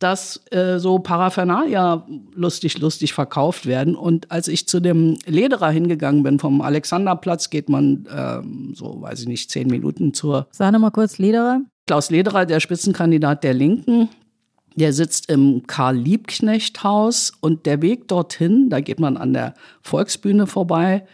[0.00, 3.94] dass äh, so Paraphernalia lustig, lustig verkauft werden.
[3.94, 9.20] Und als ich zu dem Lederer hingegangen bin, vom Alexanderplatz, geht man ähm, so, weiß
[9.20, 10.48] ich nicht, zehn Minuten zur.
[10.50, 11.60] Sag nochmal kurz Lederer.
[11.86, 14.08] Klaus Lederer, der Spitzenkandidat der Linken,
[14.74, 21.06] der sitzt im Karl-Liebknecht-Haus und der Weg dorthin, da geht man an der Volksbühne vorbei,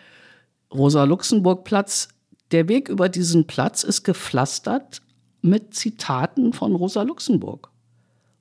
[0.73, 2.09] Rosa-Luxemburg-Platz.
[2.53, 5.01] Der Weg über diesen Platz ist gepflastert
[5.43, 7.71] mit Zitaten von Rosa Luxemburg.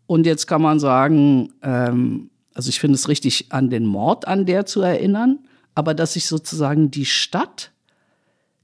[0.07, 4.45] Und jetzt kann man sagen, ähm, also ich finde es richtig, an den Mord an
[4.45, 5.39] der zu erinnern,
[5.73, 7.71] aber dass sich sozusagen die Stadt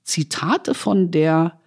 [0.03, 1.59] Zitate von der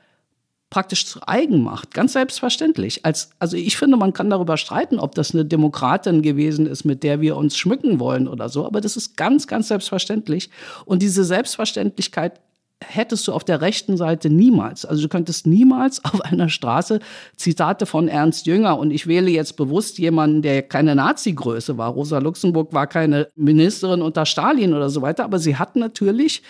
[0.71, 1.95] praktisch zu eigen macht.
[1.95, 3.05] Ganz selbstverständlich.
[3.05, 7.05] Als, also ich finde, man kann darüber streiten, ob das eine Demokratin gewesen ist, mit
[7.05, 8.67] der wir uns schmücken wollen oder so.
[8.67, 10.51] Aber das ist ganz, ganz selbstverständlich.
[10.85, 12.41] Und diese Selbstverständlichkeit
[12.87, 14.85] hättest du auf der rechten Seite niemals.
[14.85, 17.01] Also du könntest niemals auf einer Straße
[17.37, 21.91] Zitate von Ernst Jünger und ich wähle jetzt bewusst jemanden, der keine Nazi-Größe war.
[21.91, 26.43] Rosa Luxemburg war keine Ministerin unter Stalin oder so weiter, aber sie hat natürlich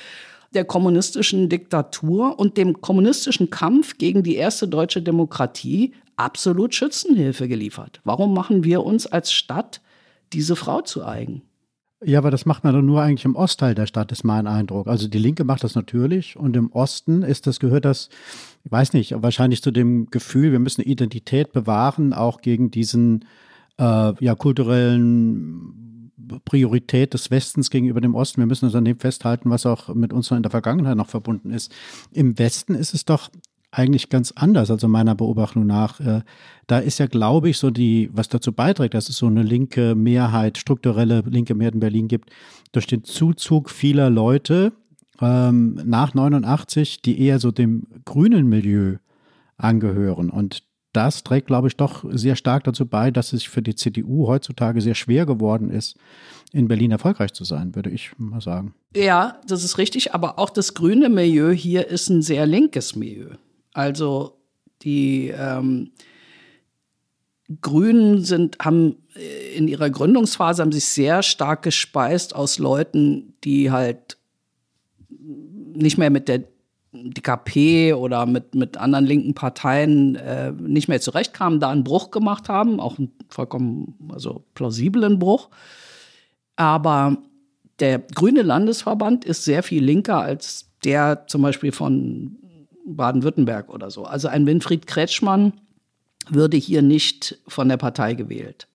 [0.55, 8.01] der kommunistischen Diktatur und dem kommunistischen Kampf gegen die erste deutsche Demokratie absolut Schützenhilfe geliefert.
[8.05, 9.81] Warum machen wir uns als Stadt
[10.33, 11.43] diese Frau zu eigen?
[12.07, 14.89] Ja, aber das macht man doch nur eigentlich im Ostteil der Stadt, ist mein Eindruck.
[14.89, 18.11] Also die Linke macht das natürlich und im Osten ist das, gehört das,
[18.63, 23.25] ich weiß nicht, wahrscheinlich zu dem Gefühl, wir müssen Identität bewahren, auch gegen diesen
[23.79, 26.11] äh, ja, kulturellen
[26.45, 28.41] Priorität des Westens gegenüber dem Osten.
[28.41, 31.51] Wir müssen uns an dem festhalten, was auch mit uns in der Vergangenheit noch verbunden
[31.51, 31.73] ist.
[32.13, 33.31] Im Westen ist es doch
[33.75, 36.01] eigentlich ganz anders, also meiner Beobachtung nach.
[36.01, 36.23] Äh,
[36.67, 39.95] da ist ja, glaube ich, so die, was dazu beiträgt, dass es so eine linke
[39.95, 42.31] Mehrheit, strukturelle linke Mehrheit in Berlin gibt,
[42.73, 44.73] durch den Zuzug vieler Leute
[45.21, 48.97] ähm, nach 89, die eher so dem grünen Milieu
[49.57, 50.31] angehören.
[50.31, 54.29] Und das trägt, glaube ich, doch sehr stark dazu bei, dass es für die CDU
[54.29, 55.97] heutzutage sehr schwer geworden ist,
[56.53, 58.75] in Berlin erfolgreich zu sein, würde ich mal sagen.
[58.95, 63.31] Ja, das ist richtig, aber auch das grüne Milieu hier ist ein sehr linkes Milieu.
[63.75, 64.39] Also
[64.83, 65.91] die ähm,
[67.61, 73.71] Grünen sind, haben äh, in ihrer Gründungsphase haben sich sehr stark gespeist aus Leuten, die
[73.71, 74.17] halt
[75.75, 76.45] nicht mehr mit der
[76.93, 82.49] DKP oder mit, mit anderen linken Parteien äh, nicht mehr zurechtkamen, da einen Bruch gemacht
[82.49, 85.51] haben, auch einen vollkommen also plausiblen Bruch.
[86.57, 87.17] Aber
[87.81, 92.37] der Grüne Landesverband ist sehr viel linker als der zum Beispiel von
[92.85, 94.05] Baden-Württemberg oder so.
[94.05, 95.53] Also ein Winfried Kretschmann
[96.29, 98.69] würde hier nicht von der Partei gewählt.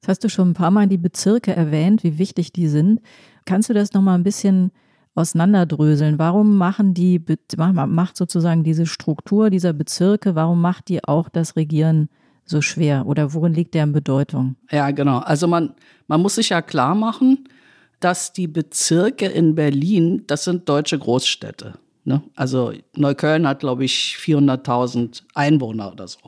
[0.00, 3.00] Das hast du schon ein paar Mal die Bezirke erwähnt, wie wichtig die sind.
[3.44, 4.70] Kannst du das noch mal ein bisschen
[5.14, 6.18] auseinanderdröseln?
[6.18, 7.20] Warum machen die,
[7.56, 12.08] macht sozusagen diese Struktur dieser Bezirke, warum macht die auch das Regieren
[12.44, 13.06] so schwer?
[13.06, 14.56] Oder worin liegt deren Bedeutung?
[14.70, 15.18] Ja, genau.
[15.18, 15.74] Also man,
[16.06, 17.48] man muss sich ja klar machen,
[18.00, 21.74] dass die Bezirke in Berlin, das sind deutsche Großstädte.
[22.08, 22.22] Ne?
[22.34, 26.18] Also Neukölln hat, glaube ich, 400.000 Einwohner oder so.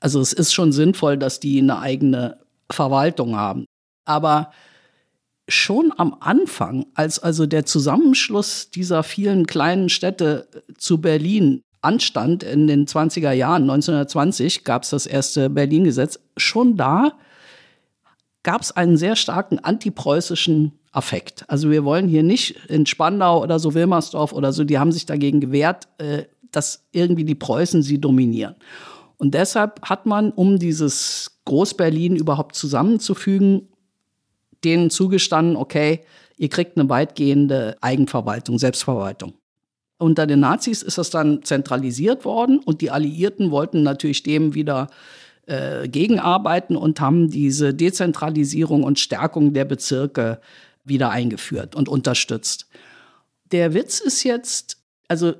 [0.00, 2.38] Also es ist schon sinnvoll, dass die eine eigene
[2.70, 3.66] Verwaltung haben.
[4.06, 4.50] Aber
[5.46, 12.66] schon am Anfang, als also der Zusammenschluss dieser vielen kleinen Städte zu Berlin anstand in
[12.66, 17.12] den 20er Jahren, 1920 gab es das erste Berlin-Gesetz, schon da
[18.42, 21.44] gab es einen sehr starken antipreußischen Affekt.
[21.48, 25.06] Also wir wollen hier nicht in Spandau oder so Wilmersdorf oder so, die haben sich
[25.06, 28.54] dagegen gewehrt, äh, dass irgendwie die Preußen sie dominieren.
[29.16, 33.68] Und deshalb hat man, um dieses Groß-Berlin überhaupt zusammenzufügen,
[34.64, 36.04] denen zugestanden, okay,
[36.36, 39.34] ihr kriegt eine weitgehende Eigenverwaltung, Selbstverwaltung.
[39.98, 44.88] Unter den Nazis ist das dann zentralisiert worden und die Alliierten wollten natürlich dem wieder
[45.46, 50.40] äh, gegenarbeiten und haben diese Dezentralisierung und Stärkung der Bezirke
[50.84, 52.68] wieder eingeführt und unterstützt.
[53.52, 55.34] Der Witz ist jetzt, also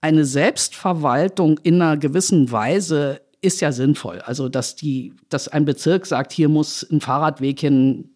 [0.00, 4.20] eine Selbstverwaltung in einer gewissen Weise ist ja sinnvoll.
[4.20, 8.10] Also, dass die, dass ein Bezirk sagt, hier muss ein Fahrradweg hin,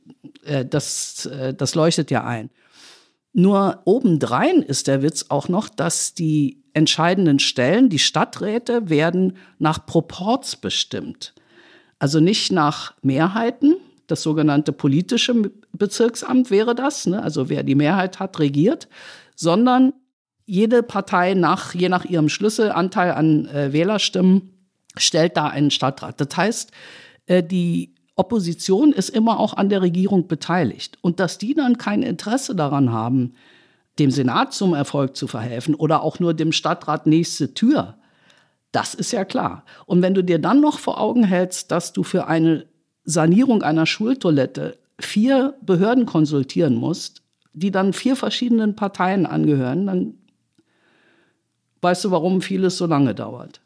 [0.45, 2.51] äh, das, äh, das leuchtet ja ein.
[3.33, 9.87] Nur obendrein ist der Witz auch noch, dass die entscheidenden Stellen, die Stadträte, werden nach
[9.87, 11.35] Proports bestimmt.
[11.99, 17.23] Also nicht nach Mehrheiten, das sogenannte politische Bezirksamt wäre das, ne?
[17.23, 18.89] also wer die Mehrheit hat, regiert,
[19.35, 19.93] sondern
[20.45, 24.51] jede Partei nach, je nach ihrem Schlüsselanteil an äh, Wählerstimmen
[24.97, 26.21] stellt da einen Stadtrat.
[26.21, 26.73] Das heißt,
[27.27, 30.99] äh, die Opposition ist immer auch an der Regierung beteiligt.
[31.01, 33.35] Und dass die dann kein Interesse daran haben,
[33.99, 37.99] dem Senat zum Erfolg zu verhelfen oder auch nur dem Stadtrat nächste Tür,
[38.71, 39.65] das ist ja klar.
[39.87, 42.67] Und wenn du dir dann noch vor Augen hältst, dass du für eine
[43.05, 50.15] Sanierung einer Schultoilette vier Behörden konsultieren musst, die dann vier verschiedenen Parteien angehören, dann
[51.81, 53.61] weißt du, warum vieles so lange dauert.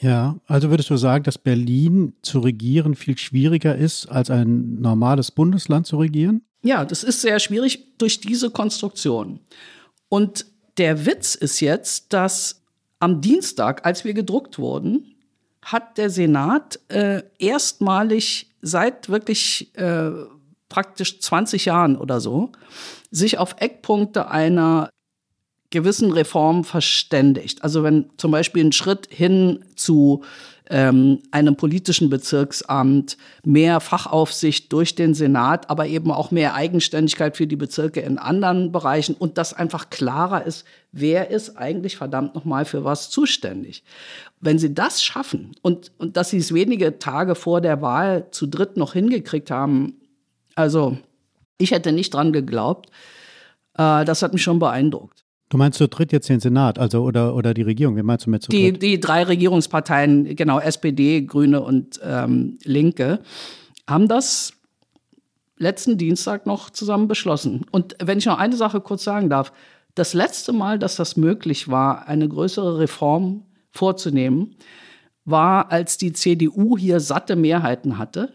[0.00, 5.30] Ja, also würdest du sagen, dass Berlin zu regieren viel schwieriger ist, als ein normales
[5.30, 6.42] Bundesland zu regieren?
[6.62, 9.40] Ja, das ist sehr schwierig durch diese Konstruktion.
[10.08, 10.46] Und
[10.78, 12.62] der Witz ist jetzt, dass
[12.98, 15.13] am Dienstag, als wir gedruckt wurden,
[15.64, 20.10] hat der Senat äh, erstmalig seit wirklich äh,
[20.68, 22.52] praktisch 20 Jahren oder so
[23.10, 24.90] sich auf Eckpunkte einer
[25.70, 27.62] gewissen Reformen verständigt.
[27.64, 30.22] Also wenn zum Beispiel ein Schritt hin zu
[30.70, 37.46] ähm, einem politischen Bezirksamt, mehr Fachaufsicht durch den Senat, aber eben auch mehr Eigenständigkeit für
[37.46, 42.64] die Bezirke in anderen Bereichen und dass einfach klarer ist, wer ist eigentlich verdammt nochmal
[42.64, 43.84] für was zuständig.
[44.40, 48.46] Wenn sie das schaffen und, und dass sie es wenige Tage vor der Wahl zu
[48.46, 49.94] dritt noch hingekriegt haben,
[50.54, 50.96] also
[51.58, 52.88] ich hätte nicht dran geglaubt,
[53.76, 55.23] äh, das hat mich schon beeindruckt.
[55.54, 57.96] Du meinst zu dritt jetzt den Senat, also oder, oder die Regierung?
[57.96, 58.82] Wie meinst du mit zu die, dritt?
[58.82, 63.20] Die drei Regierungsparteien, genau, SPD, Grüne und ähm, Linke,
[63.88, 64.54] haben das
[65.56, 67.66] letzten Dienstag noch zusammen beschlossen.
[67.70, 69.52] Und wenn ich noch eine Sache kurz sagen darf,
[69.94, 74.56] das letzte Mal, dass das möglich war, eine größere Reform vorzunehmen,
[75.24, 78.32] war, als die CDU hier satte Mehrheiten hatte.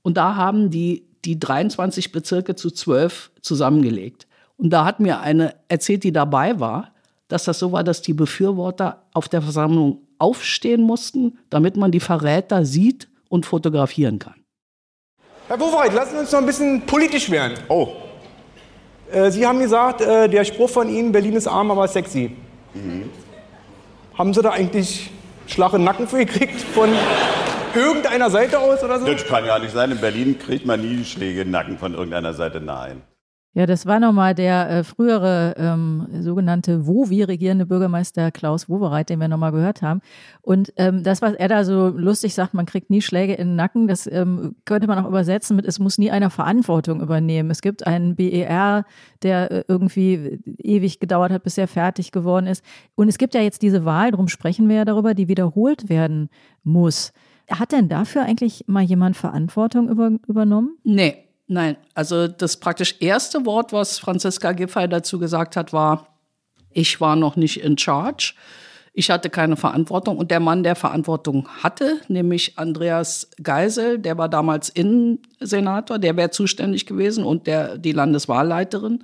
[0.00, 4.26] Und da haben die die 23 Bezirke zu 12 zusammengelegt.
[4.56, 6.92] Und da hat mir eine erzählt, die dabei war,
[7.28, 12.00] dass das so war, dass die Befürworter auf der Versammlung aufstehen mussten, damit man die
[12.00, 14.44] Verräter sieht und fotografieren kann.
[15.48, 17.58] Herr Wowereit, lassen Sie uns noch ein bisschen politisch werden.
[17.68, 17.88] Oh.
[19.10, 22.34] Äh, Sie haben gesagt, äh, der Spruch von Ihnen, Berlin ist arm, aber sexy.
[22.72, 23.10] Mhm.
[24.16, 25.10] Haben Sie da eigentlich
[25.46, 26.88] Schlag im Nacken für gekriegt von
[27.74, 29.06] irgendeiner Seite aus oder so?
[29.06, 29.90] Das kann ja nicht sein.
[29.90, 32.60] In Berlin kriegt man nie Schläge im Nacken von irgendeiner Seite.
[32.60, 33.02] Nein.
[33.56, 39.20] Ja, das war nochmal der äh, frühere ähm, sogenannte WOWI regierende Bürgermeister Klaus Wowereit, den
[39.20, 40.00] wir nochmal gehört haben.
[40.42, 43.56] Und ähm, das, was er da so lustig sagt, man kriegt nie Schläge in den
[43.56, 47.48] Nacken, das ähm, könnte man auch übersetzen mit, es muss nie einer Verantwortung übernehmen.
[47.48, 48.86] Es gibt einen BER,
[49.22, 52.64] der äh, irgendwie ewig gedauert hat, bis er fertig geworden ist.
[52.96, 56.28] Und es gibt ja jetzt diese Wahl, darum sprechen wir ja darüber, die wiederholt werden
[56.64, 57.12] muss.
[57.48, 60.76] Hat denn dafür eigentlich mal jemand Verantwortung über, übernommen?
[60.82, 61.23] Nee.
[61.46, 66.08] Nein, also das praktisch erste Wort, was Franziska Giffey dazu gesagt hat, war,
[66.70, 68.34] ich war noch nicht in charge.
[68.96, 70.16] Ich hatte keine Verantwortung.
[70.16, 76.30] Und der Mann, der Verantwortung hatte, nämlich Andreas Geisel, der war damals Innensenator, der wäre
[76.30, 79.02] zuständig gewesen und der, die Landeswahlleiterin.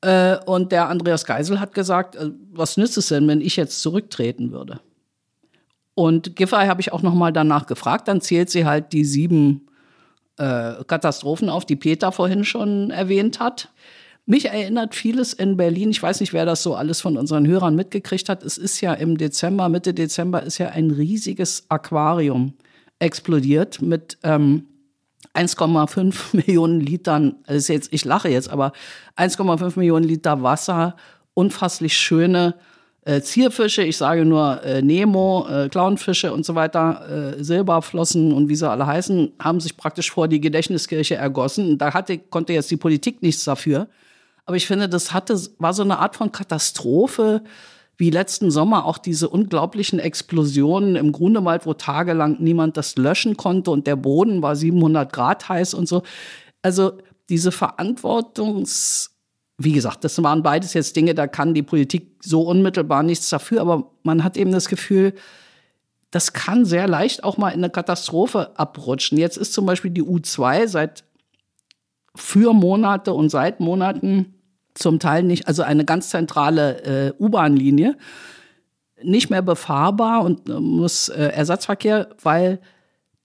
[0.00, 3.82] Äh, und der Andreas Geisel hat gesagt, äh, was nützt es denn, wenn ich jetzt
[3.82, 4.80] zurücktreten würde?
[5.94, 8.06] Und Giffey habe ich auch noch mal danach gefragt.
[8.06, 9.67] Dann zählt sie halt die sieben
[10.38, 13.68] äh, Katastrophen auf, die Peter vorhin schon erwähnt hat.
[14.26, 15.90] Mich erinnert vieles in Berlin.
[15.90, 18.42] Ich weiß nicht, wer das so alles von unseren Hörern mitgekriegt hat.
[18.42, 22.52] Es ist ja im Dezember, Mitte Dezember, ist ja ein riesiges Aquarium
[22.98, 24.66] explodiert mit ähm,
[25.34, 27.36] 1,5 Millionen Litern.
[27.46, 28.72] Also jetzt, ich lache jetzt, aber
[29.16, 30.96] 1,5 Millionen Liter Wasser,
[31.34, 32.54] unfasslich schöne
[33.08, 38.50] äh, Zierfische, ich sage nur äh, Nemo, äh, Clownfische und so weiter, äh, Silberflossen und
[38.50, 41.78] wie sie alle heißen, haben sich praktisch vor die Gedächtniskirche ergossen.
[41.78, 43.88] Da hatte, konnte jetzt die Politik nichts dafür.
[44.44, 47.42] Aber ich finde, das hatte, war so eine Art von Katastrophe,
[47.96, 53.70] wie letzten Sommer auch diese unglaublichen Explosionen im Grunewald, wo tagelang niemand das löschen konnte
[53.70, 56.02] und der Boden war 700 Grad heiß und so.
[56.60, 56.92] Also
[57.30, 59.17] diese Verantwortungs
[59.58, 63.60] wie gesagt, das waren beides jetzt Dinge, da kann die Politik so unmittelbar nichts dafür,
[63.60, 65.14] aber man hat eben das Gefühl,
[66.12, 69.18] das kann sehr leicht auch mal in eine Katastrophe abrutschen.
[69.18, 71.04] Jetzt ist zum Beispiel die U2 seit
[72.14, 74.34] für Monate und seit Monaten
[74.74, 77.96] zum Teil nicht, also eine ganz zentrale äh, U-Bahn-Linie,
[79.02, 82.60] nicht mehr befahrbar und äh, muss äh, Ersatzverkehr, weil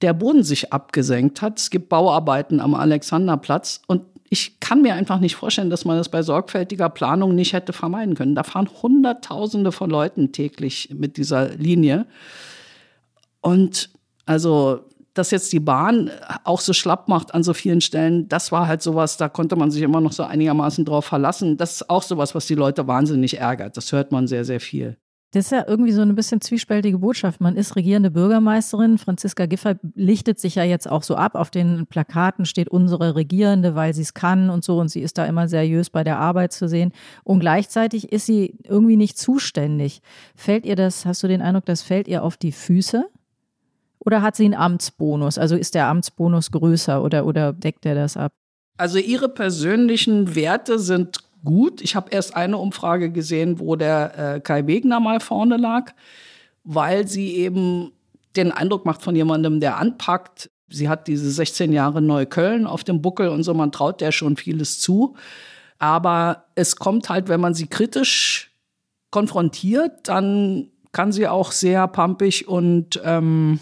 [0.01, 1.59] der Boden sich abgesenkt hat.
[1.59, 4.01] Es gibt Bauarbeiten am Alexanderplatz und
[4.33, 8.15] ich kann mir einfach nicht vorstellen, dass man das bei sorgfältiger Planung nicht hätte vermeiden
[8.15, 8.33] können.
[8.33, 12.07] Da fahren Hunderttausende von Leuten täglich mit dieser Linie.
[13.41, 13.91] Und
[14.25, 16.09] also, dass jetzt die Bahn
[16.45, 19.69] auch so schlapp macht an so vielen Stellen, das war halt sowas, da konnte man
[19.69, 21.55] sich immer noch so einigermaßen drauf verlassen.
[21.55, 23.77] Das ist auch sowas, was die Leute wahnsinnig ärgert.
[23.77, 24.97] Das hört man sehr, sehr viel.
[25.33, 27.41] Das ist ja irgendwie so ein bisschen zwiespältige Botschaft.
[27.41, 28.99] Man ist regierende Bürgermeisterin.
[28.99, 31.33] Franziska Giffey lichtet sich ja jetzt auch so ab.
[31.33, 34.79] Auf den Plakaten steht unsere Regierende, weil sie es kann und so.
[34.79, 36.91] Und sie ist da immer seriös bei der Arbeit zu sehen.
[37.23, 40.03] Und gleichzeitig ist sie irgendwie nicht zuständig.
[40.35, 43.09] Fällt ihr das, hast du den Eindruck, das fällt ihr auf die Füße?
[43.97, 45.39] Oder hat sie einen Amtsbonus?
[45.39, 48.33] Also ist der Amtsbonus größer oder, oder deckt er das ab?
[48.77, 51.81] Also ihre persönlichen Werte sind gut.
[51.81, 55.91] Ich habe erst eine Umfrage gesehen, wo der äh, Kai Wegner mal vorne lag,
[56.63, 57.91] weil sie eben
[58.35, 60.49] den Eindruck macht von jemandem, der anpackt.
[60.69, 64.37] Sie hat diese 16 Jahre Neukölln auf dem Buckel und so, man traut der schon
[64.37, 65.15] vieles zu.
[65.77, 68.51] Aber es kommt halt, wenn man sie kritisch
[69.11, 73.59] konfrontiert, dann kann sie auch sehr pampig und ähm,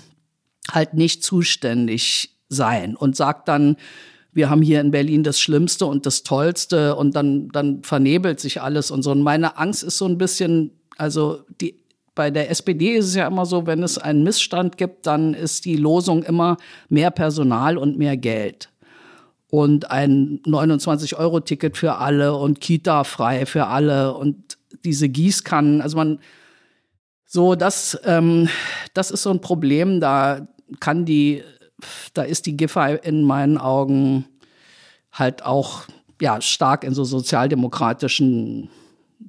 [0.72, 3.78] halt nicht zuständig sein und sagt dann,
[4.34, 8.62] wir haben hier in Berlin das Schlimmste und das Tollste und dann, dann vernebelt sich
[8.62, 9.12] alles und so.
[9.12, 11.82] Und meine Angst ist so ein bisschen, also die,
[12.16, 15.66] bei der SPD ist es ja immer so, wenn es einen Missstand gibt, dann ist
[15.66, 16.58] die Losung immer
[16.90, 18.70] mehr Personal und mehr Geld.
[19.50, 25.82] Und ein 29-Euro-Ticket für alle und Kita frei für alle und diese Gießkannen.
[25.82, 26.20] Also man,
[27.26, 28.48] so, das, ähm,
[28.94, 30.48] das ist so ein Problem, da
[30.80, 31.44] kann die
[32.14, 34.26] da ist die Giffey in meinen Augen
[35.12, 35.86] halt auch
[36.22, 38.70] ja, stark in so sozialdemokratischen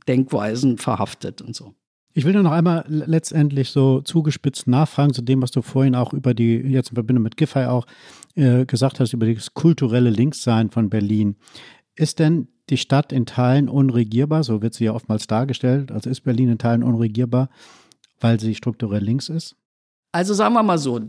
[0.07, 1.74] Denkweisen verhaftet und so.
[2.14, 6.12] Ich will nur noch einmal letztendlich so zugespitzt nachfragen zu dem, was du vorhin auch
[6.12, 7.86] über die, jetzt in Verbindung mit Giffey auch
[8.34, 11.36] äh, gesagt hast, über das kulturelle Linkssein von Berlin.
[11.94, 14.44] Ist denn die Stadt in Teilen unregierbar?
[14.44, 15.90] So wird sie ja oftmals dargestellt.
[15.90, 17.48] Also ist Berlin in Teilen unregierbar,
[18.20, 19.57] weil sie strukturell links ist?
[20.12, 21.00] Also sagen wir mal so,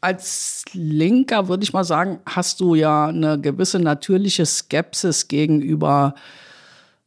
[0.00, 6.14] als Linker würde ich mal sagen, hast du ja eine gewisse natürliche Skepsis gegenüber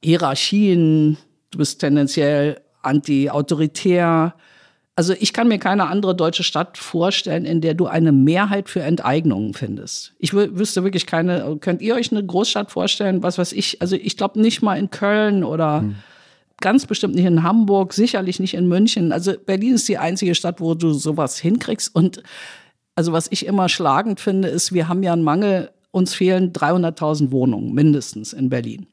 [0.03, 1.17] Hierarchien.
[1.51, 4.35] Du bist tendenziell anti-autoritär.
[4.95, 8.81] Also ich kann mir keine andere deutsche Stadt vorstellen, in der du eine Mehrheit für
[8.81, 10.13] Enteignungen findest.
[10.19, 14.17] Ich wüsste wirklich keine, könnt ihr euch eine Großstadt vorstellen, was weiß ich, also ich
[14.17, 15.95] glaube nicht mal in Köln oder hm.
[16.59, 19.13] ganz bestimmt nicht in Hamburg, sicherlich nicht in München.
[19.13, 22.21] Also Berlin ist die einzige Stadt, wo du sowas hinkriegst und
[22.99, 27.31] also was ich immer schlagend finde, ist, wir haben ja einen Mangel, uns fehlen 300.000
[27.31, 28.87] Wohnungen mindestens in Berlin.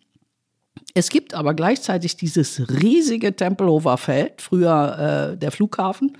[0.95, 6.17] Es gibt aber gleichzeitig dieses riesige Tempelhofer Feld, früher äh, der Flughafen.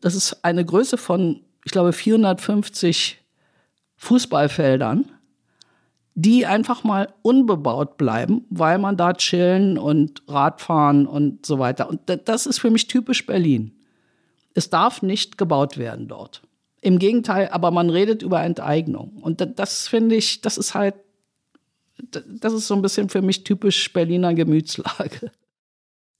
[0.00, 3.22] Das ist eine Größe von, ich glaube, 450
[3.96, 5.12] Fußballfeldern,
[6.14, 11.86] die einfach mal unbebaut bleiben, weil man da chillen und Radfahren und so weiter.
[11.90, 13.72] Und das ist für mich typisch Berlin.
[14.54, 16.47] Es darf nicht gebaut werden dort.
[16.80, 19.18] Im Gegenteil, aber man redet über Enteignung.
[19.20, 20.94] Und das finde ich, das ist halt,
[22.00, 25.32] das ist so ein bisschen für mich typisch Berliner Gemütslage.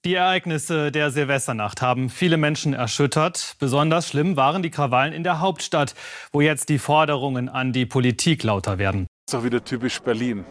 [0.05, 3.57] Die Ereignisse der Silvesternacht haben viele Menschen erschüttert.
[3.59, 5.95] Besonders schlimm waren die Krawallen in der Hauptstadt,
[6.33, 9.07] wo jetzt die Forderungen an die Politik lauter werden.
[9.27, 10.45] Das ist auch wieder typisch Berlin.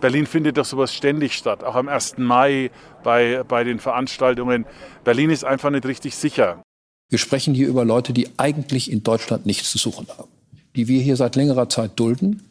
[0.00, 2.18] Berlin findet doch sowas ständig statt, auch am 1.
[2.18, 2.70] Mai
[3.02, 4.66] bei, bei den Veranstaltungen.
[5.04, 6.62] Berlin ist einfach nicht richtig sicher.
[7.08, 10.28] Wir sprechen hier über Leute, die eigentlich in Deutschland nichts zu suchen haben,
[10.74, 12.42] die wir hier seit längerer Zeit dulden,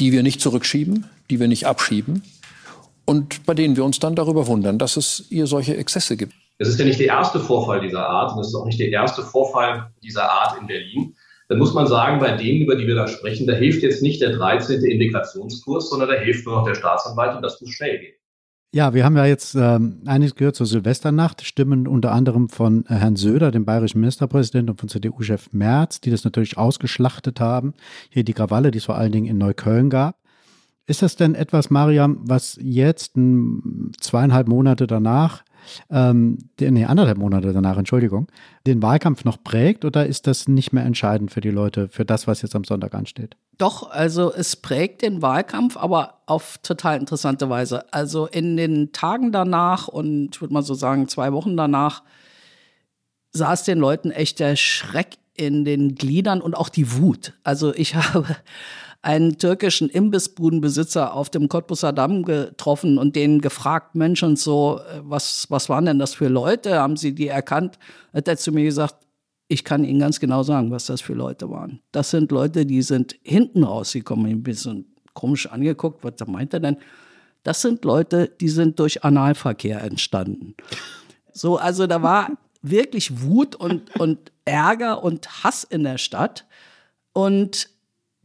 [0.00, 2.22] die wir nicht zurückschieben, die wir nicht abschieben
[3.06, 6.34] und bei denen wir uns dann darüber wundern, dass es hier solche Exzesse gibt.
[6.58, 8.90] Es ist ja nicht der erste Vorfall dieser Art und es ist auch nicht der
[8.90, 11.14] erste Vorfall dieser Art in Berlin.
[11.48, 14.20] Dann muss man sagen, bei denen, über die wir da sprechen, da hilft jetzt nicht
[14.20, 14.84] der 13.
[14.84, 18.14] Integrationskurs, sondern da hilft nur noch der Staatsanwalt und das muss schnell gehen.
[18.76, 22.96] Ja, wir haben ja jetzt ähm, einiges gehört zur Silvesternacht, Stimmen unter anderem von äh,
[22.96, 27.72] Herrn Söder, dem bayerischen Ministerpräsidenten und von CDU-Chef Merz, die das natürlich ausgeschlachtet haben.
[28.10, 30.18] Hier die Krawalle, die es vor allen Dingen in Neukölln gab.
[30.86, 33.14] Ist das denn etwas, Mariam, was jetzt
[33.98, 35.42] zweieinhalb Monate danach
[35.90, 38.28] ähm, nee, anderthalb Monate danach, Entschuldigung,
[38.66, 42.26] den Wahlkampf noch prägt oder ist das nicht mehr entscheidend für die Leute, für das,
[42.26, 43.36] was jetzt am Sonntag ansteht?
[43.58, 47.92] Doch, also es prägt den Wahlkampf, aber auf total interessante Weise.
[47.92, 52.02] Also in den Tagen danach und ich würde mal so sagen, zwei Wochen danach,
[53.36, 57.34] saß den Leuten echt der Schreck in den Gliedern und auch die Wut.
[57.44, 58.24] Also ich habe
[59.06, 65.00] einen türkischen Imbissbudenbesitzer auf dem Cottbusser Damm getroffen und den gefragt, Mensch und so, äh,
[65.04, 66.80] was, was waren denn das für Leute?
[66.80, 67.78] Haben Sie die erkannt?
[68.12, 68.96] Hat er zu mir gesagt,
[69.46, 71.78] ich kann Ihnen ganz genau sagen, was das für Leute waren.
[71.92, 76.02] Das sind Leute, die sind hinten rausgekommen, ein bisschen komisch angeguckt.
[76.02, 76.76] Was meint er denn?
[77.44, 80.56] Das sind Leute, die sind durch Analverkehr entstanden.
[81.32, 82.30] So, also da war
[82.60, 86.44] wirklich Wut und, und Ärger und Hass in der Stadt.
[87.12, 87.68] Und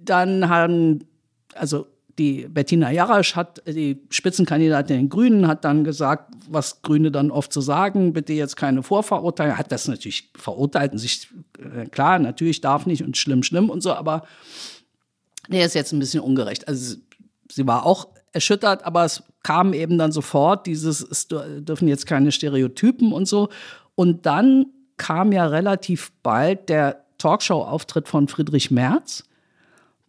[0.03, 1.05] dann haben,
[1.53, 1.87] also
[2.17, 7.31] die Bettina Jarasch hat, die Spitzenkandidatin in den Grünen, hat dann gesagt, was Grüne dann
[7.31, 11.29] oft zu so sagen, bitte jetzt keine Vorverurteilung, hat das natürlich verurteilt und sich,
[11.59, 14.23] äh, klar, natürlich darf nicht und schlimm, schlimm und so, aber
[15.49, 16.67] der ist jetzt ein bisschen ungerecht.
[16.67, 16.95] Also
[17.49, 22.31] sie war auch erschüttert, aber es kam eben dann sofort dieses, es dürfen jetzt keine
[22.31, 23.49] Stereotypen und so.
[23.95, 29.23] Und dann kam ja relativ bald der Talkshow-Auftritt von Friedrich Merz,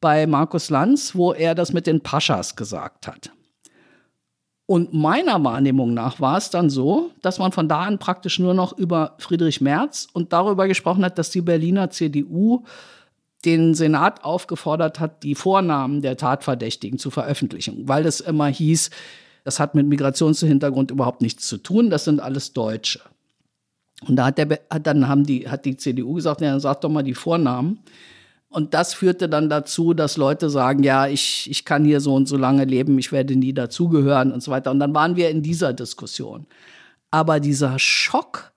[0.03, 3.31] bei Markus Lanz, wo er das mit den Paschas gesagt hat.
[4.67, 8.53] Und meiner Wahrnehmung nach war es dann so, dass man von da an praktisch nur
[8.53, 12.65] noch über Friedrich Merz und darüber gesprochen hat, dass die Berliner CDU
[13.45, 18.91] den Senat aufgefordert hat, die Vornamen der Tatverdächtigen zu veröffentlichen, weil es immer hieß,
[19.45, 23.01] das hat mit Migrationshintergrund überhaupt nichts zu tun, das sind alles Deutsche.
[24.07, 24.47] Und da hat, der,
[24.83, 27.81] dann haben die, hat die CDU gesagt, ja, dann sag doch mal die Vornamen.
[28.53, 32.29] Und das führte dann dazu, dass Leute sagen, ja, ich, ich kann hier so und
[32.29, 34.71] so lange leben, ich werde nie dazugehören und so weiter.
[34.71, 36.47] Und dann waren wir in dieser Diskussion.
[37.11, 38.53] Aber dieser Schock,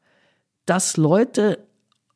[0.65, 1.59] dass Leute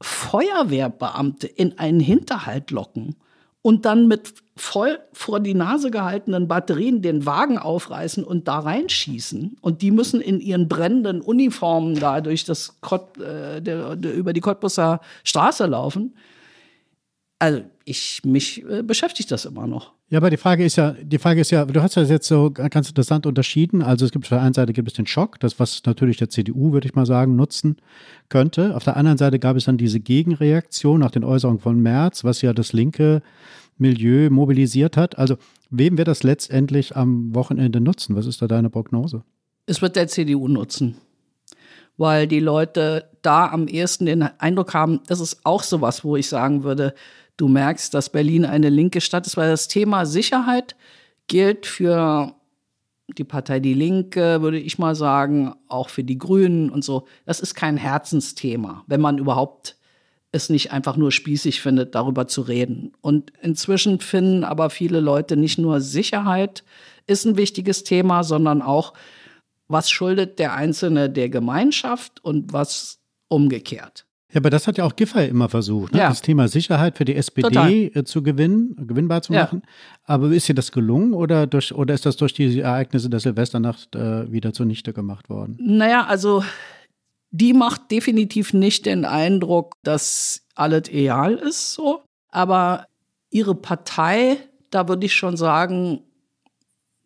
[0.02, 3.16] Feuerwehrbeamte in einen Hinterhalt locken
[3.62, 9.58] und dann mit voll vor die Nase gehaltenen Batterien den Wagen aufreißen und da reinschießen.
[9.62, 14.42] Und die müssen in ihren brennenden Uniformen da durch das äh, der, der, über die
[14.42, 16.14] Cottbusser Straße laufen.
[17.40, 19.94] Also ich mich äh, beschäftigt das immer noch.
[20.10, 22.52] Ja, aber die Frage ist ja, die Frage ist ja, du hast das jetzt so
[22.52, 23.82] ganz interessant unterschieden.
[23.82, 26.30] Also es gibt auf der einen Seite gibt es den Schock, das was natürlich der
[26.30, 27.78] CDU, würde ich mal sagen, nutzen
[28.28, 28.76] könnte.
[28.76, 32.42] Auf der anderen Seite gab es dann diese Gegenreaktion nach den Äußerungen von Merz, was
[32.42, 33.22] ja das linke
[33.78, 35.18] Milieu mobilisiert hat.
[35.18, 35.38] Also
[35.70, 38.16] wem wird das letztendlich am Wochenende nutzen?
[38.16, 39.24] Was ist da deine Prognose?
[39.66, 40.98] Es wird der CDU nutzen,
[41.98, 46.28] weil die Leute da am ehesten den Eindruck haben, das ist auch sowas, wo ich
[46.28, 46.96] sagen würde,
[47.40, 50.76] du merkst, dass Berlin eine linke Stadt ist, weil das Thema Sicherheit
[51.28, 52.36] gilt für
[53.18, 57.08] die Partei Die Linke, würde ich mal sagen, auch für die Grünen und so.
[57.26, 59.78] Das ist kein Herzensthema, wenn man überhaupt
[60.32, 62.92] es nicht einfach nur spießig findet, darüber zu reden.
[63.02, 66.64] Und inzwischen finden aber viele Leute nicht nur Sicherheit
[67.08, 68.94] ist ein wichtiges Thema, sondern auch,
[69.68, 74.06] was schuldet der Einzelne der Gemeinschaft und was umgekehrt.
[74.32, 76.00] Ja, aber das hat ja auch Giffey immer versucht, ne?
[76.02, 76.10] Ja.
[76.10, 77.72] das Thema Sicherheit für die SPD Total.
[77.96, 79.44] äh, zu gewinnen, gewinnbar zu Ja.
[79.46, 79.64] machen.
[80.04, 83.96] Aber ist dir das gelungen oder, durch, oder ist das durch die Ereignisse der Silvesternacht
[83.96, 85.58] äh, wieder zunichte gemacht worden?
[85.60, 86.44] Naja, also
[87.32, 92.02] die macht definitiv nicht den Eindruck, dass alles egal ist, so.
[92.32, 92.86] Aber
[93.32, 94.38] ihre Partei,
[94.70, 96.02] da würde ich schon sagen,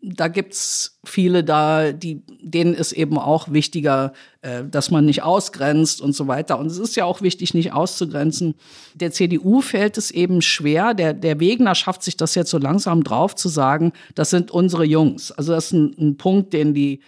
[0.06, 6.02] da gibt's viele da, die, denen ist eben auch wichtiger, äh, dass man nicht ausgrenzt
[6.02, 6.60] und so weiter.
[6.60, 8.56] Und es ist ja auch wichtig, nicht auszugrenzen.
[8.96, 10.94] Der CDU fällt es eben schwer.
[10.94, 14.84] Der, der Wegner schafft sich das jetzt so langsam drauf zu sagen, das sind unsere
[14.84, 15.32] Jungs.
[15.32, 17.00] Also das ist ein, ein Punkt, den die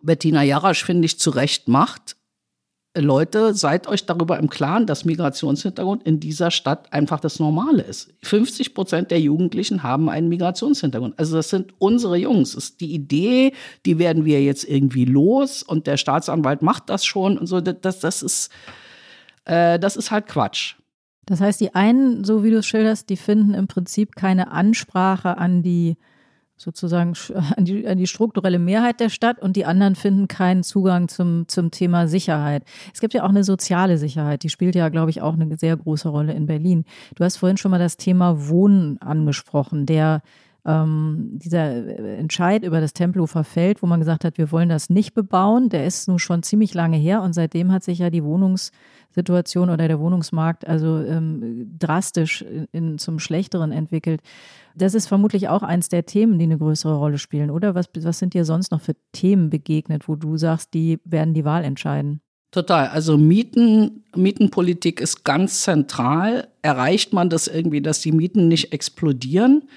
[0.00, 2.15] Bettina Jarasch, finde ich, zu Recht macht.
[3.00, 8.14] Leute, seid euch darüber im Klaren, dass Migrationshintergrund in dieser Stadt einfach das Normale ist.
[8.22, 11.18] 50 Prozent der Jugendlichen haben einen Migrationshintergrund.
[11.18, 12.52] Also das sind unsere Jungs.
[12.52, 13.52] Das ist die Idee,
[13.84, 17.60] die werden wir jetzt irgendwie los und der Staatsanwalt macht das schon und so.
[17.60, 18.50] Das, das, ist,
[19.44, 20.74] äh, das ist halt Quatsch.
[21.26, 25.38] Das heißt, die einen, so wie du es schilderst, die finden im Prinzip keine Ansprache
[25.38, 25.96] an die
[26.56, 27.14] sozusagen
[27.56, 31.48] an die, an die strukturelle Mehrheit der Stadt und die anderen finden keinen Zugang zum,
[31.48, 32.64] zum Thema Sicherheit.
[32.92, 35.76] Es gibt ja auch eine soziale Sicherheit, die spielt ja, glaube ich, auch eine sehr
[35.76, 36.84] große Rolle in Berlin.
[37.14, 40.22] Du hast vorhin schon mal das Thema Wohnen angesprochen, der
[40.66, 45.14] ähm, dieser Entscheid über das Tempelhofer Feld, wo man gesagt hat, wir wollen das nicht
[45.14, 49.70] bebauen, der ist nun schon ziemlich lange her und seitdem hat sich ja die Wohnungssituation
[49.70, 54.20] oder der Wohnungsmarkt also ähm, drastisch in, in, zum Schlechteren entwickelt.
[54.74, 57.74] Das ist vermutlich auch eins der Themen, die eine größere Rolle spielen, oder?
[57.76, 61.44] Was, was sind dir sonst noch für Themen begegnet, wo du sagst, die werden die
[61.44, 62.20] Wahl entscheiden?
[62.50, 62.88] Total.
[62.88, 66.48] Also Mieten, Mietenpolitik ist ganz zentral.
[66.62, 69.68] Erreicht man das irgendwie, dass die Mieten nicht explodieren?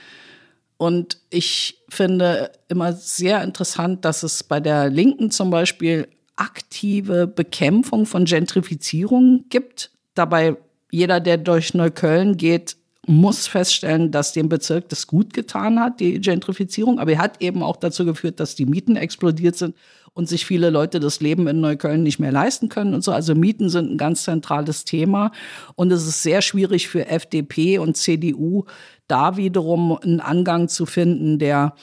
[0.79, 6.07] Und ich finde immer sehr interessant, dass es bei der Linken zum Beispiel
[6.37, 9.91] aktive Bekämpfung von Gentrifizierung gibt.
[10.15, 10.55] Dabei
[10.89, 16.21] jeder, der durch Neukölln geht, muss feststellen, dass dem Bezirk das gut getan hat, die
[16.21, 16.97] Gentrifizierung.
[16.97, 19.75] Aber er hat eben auch dazu geführt, dass die Mieten explodiert sind
[20.19, 23.13] und sich viele Leute das Leben in Neukölln nicht mehr leisten können und so.
[23.13, 25.31] Also Mieten sind ein ganz zentrales Thema.
[25.75, 28.65] Und es ist sehr schwierig für FDP und CDU,
[29.07, 31.73] da wiederum einen Angang zu finden, der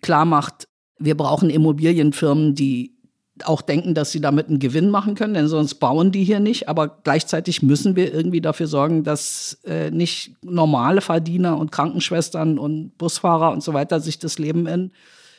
[0.00, 0.68] klar macht,
[0.98, 2.96] wir brauchen Immobilienfirmen, die
[3.44, 6.70] auch denken, dass sie damit einen Gewinn machen können, denn sonst bauen die hier nicht.
[6.70, 12.96] Aber gleichzeitig müssen wir irgendwie dafür sorgen, dass äh, nicht normale Verdiener und Krankenschwestern und
[12.96, 14.92] Busfahrer und so weiter sich das Leben in,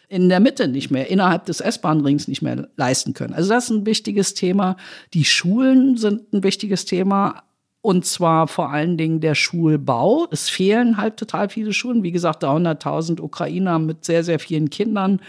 [0.09, 3.33] in der Mitte nicht mehr, innerhalb des S-Bahn-Rings nicht mehr leisten können.
[3.33, 4.77] Also das ist ein wichtiges Thema.
[5.13, 7.43] Die Schulen sind ein wichtiges Thema.
[7.81, 10.27] Und zwar vor allen Dingen der Schulbau.
[10.31, 12.03] Es fehlen halt total viele Schulen.
[12.03, 15.21] Wie gesagt, 300.000 Ukrainer mit sehr, sehr vielen Kindern.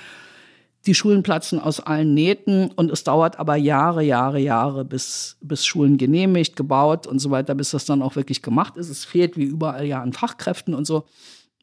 [0.86, 5.66] Die Schulen platzen aus allen Nähten und es dauert aber Jahre, Jahre, Jahre, bis, bis
[5.66, 8.88] Schulen genehmigt, gebaut und so weiter, bis das dann auch wirklich gemacht ist.
[8.88, 11.04] Es fehlt wie überall ja an Fachkräften und so.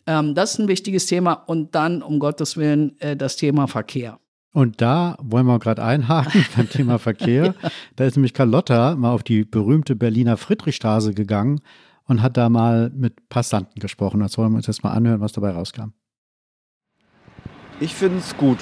[0.08, 1.34] Ähm, das ist ein wichtiges Thema.
[1.34, 4.20] Und dann, um Gottes Willen, äh, das Thema Verkehr.
[4.54, 7.56] Und da wollen wir gerade einhaken beim Thema Verkehr.
[7.62, 7.70] ja.
[7.96, 11.60] Da ist nämlich Carlotta mal auf die berühmte Berliner Friedrichstraße gegangen
[12.08, 14.22] und hat da mal mit Passanten gesprochen.
[14.22, 15.90] Das wollen wir uns jetzt mal anhören, was dabei rauskam.
[17.80, 18.60] Ich finde es gut.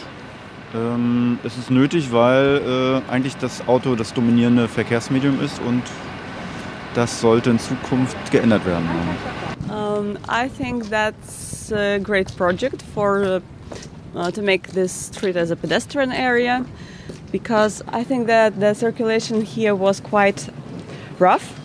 [0.73, 5.83] Ähm, es ist nötig, weil äh, eigentlich das Auto das dominierende Verkehrsmedium ist und
[6.95, 8.87] das sollte in Zukunft geändert werden.
[9.73, 13.41] Um, I think that's a great project for
[14.15, 16.63] uh, to make this street as a pedestrian area
[17.31, 20.47] because I think that the circulation here was quite
[21.17, 21.59] rough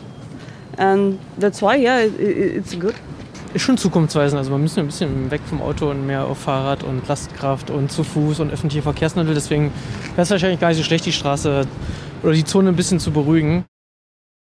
[0.79, 2.95] and that's why yeah it, it's good.
[3.53, 4.39] Ist schon zukunftsweisend.
[4.39, 7.93] Also man müssen ein bisschen weg vom Auto und mehr auf Fahrrad und Lastkraft und
[7.93, 9.35] zu Fuß und öffentliche Verkehrsmittel.
[9.35, 9.71] Deswegen
[10.15, 11.67] wäre es wahrscheinlich gar nicht so schlecht, die Straße
[12.23, 13.67] oder die Zone ein bisschen zu beruhigen.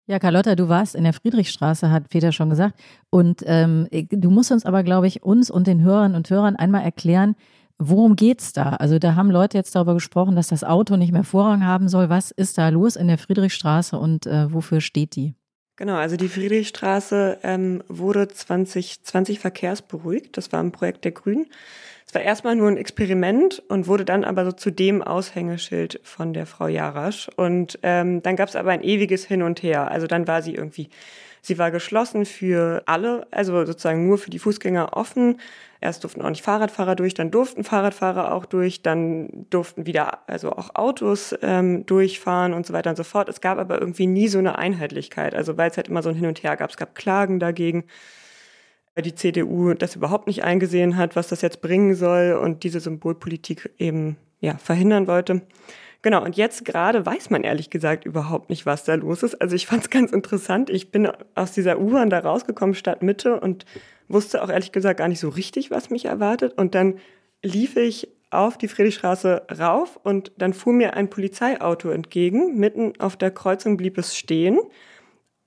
[0.06, 2.78] Ja, Carlotta, du warst in der Friedrichstraße, hat Peter schon gesagt.
[3.08, 6.82] Und ähm, du musst uns aber, glaube ich, uns und den Hörern und Hörern einmal
[6.82, 7.36] erklären,
[7.78, 8.70] worum geht's da?
[8.74, 12.10] Also da haben Leute jetzt darüber gesprochen, dass das Auto nicht mehr Vorrang haben soll.
[12.10, 15.34] Was ist da los in der Friedrichstraße und äh, wofür steht die?
[15.76, 20.36] Genau, also die Friedrichstraße ähm, wurde 2020 verkehrsberuhigt.
[20.36, 21.46] Das war ein Projekt der Grünen.
[22.14, 26.32] Es war erstmal nur ein Experiment und wurde dann aber so zu dem Aushängeschild von
[26.32, 27.28] der Frau Jarasch.
[27.34, 29.90] Und ähm, dann gab es aber ein ewiges Hin und Her.
[29.90, 30.90] Also dann war sie irgendwie,
[31.42, 35.40] sie war geschlossen für alle, also sozusagen nur für die Fußgänger offen.
[35.80, 40.52] Erst durften auch nicht Fahrradfahrer durch, dann durften Fahrradfahrer auch durch, dann durften wieder also
[40.52, 43.28] auch Autos ähm, durchfahren und so weiter und so fort.
[43.28, 46.14] Es gab aber irgendwie nie so eine Einheitlichkeit, also weil es halt immer so ein
[46.14, 46.70] Hin und Her gab.
[46.70, 47.82] Es gab Klagen dagegen,
[49.02, 53.70] die CDU das überhaupt nicht eingesehen hat, was das jetzt bringen soll und diese Symbolpolitik
[53.78, 55.42] eben ja verhindern wollte.
[56.02, 59.40] Genau, und jetzt gerade weiß man ehrlich gesagt überhaupt nicht, was da los ist.
[59.40, 60.68] Also ich fand es ganz interessant.
[60.68, 63.64] Ich bin aus dieser U-Bahn da rausgekommen, Stadtmitte, und
[64.06, 66.58] wusste auch ehrlich gesagt gar nicht so richtig, was mich erwartet.
[66.58, 66.98] Und dann
[67.42, 72.58] lief ich auf die Friedrichstraße rauf und dann fuhr mir ein Polizeiauto entgegen.
[72.58, 74.58] Mitten auf der Kreuzung blieb es stehen.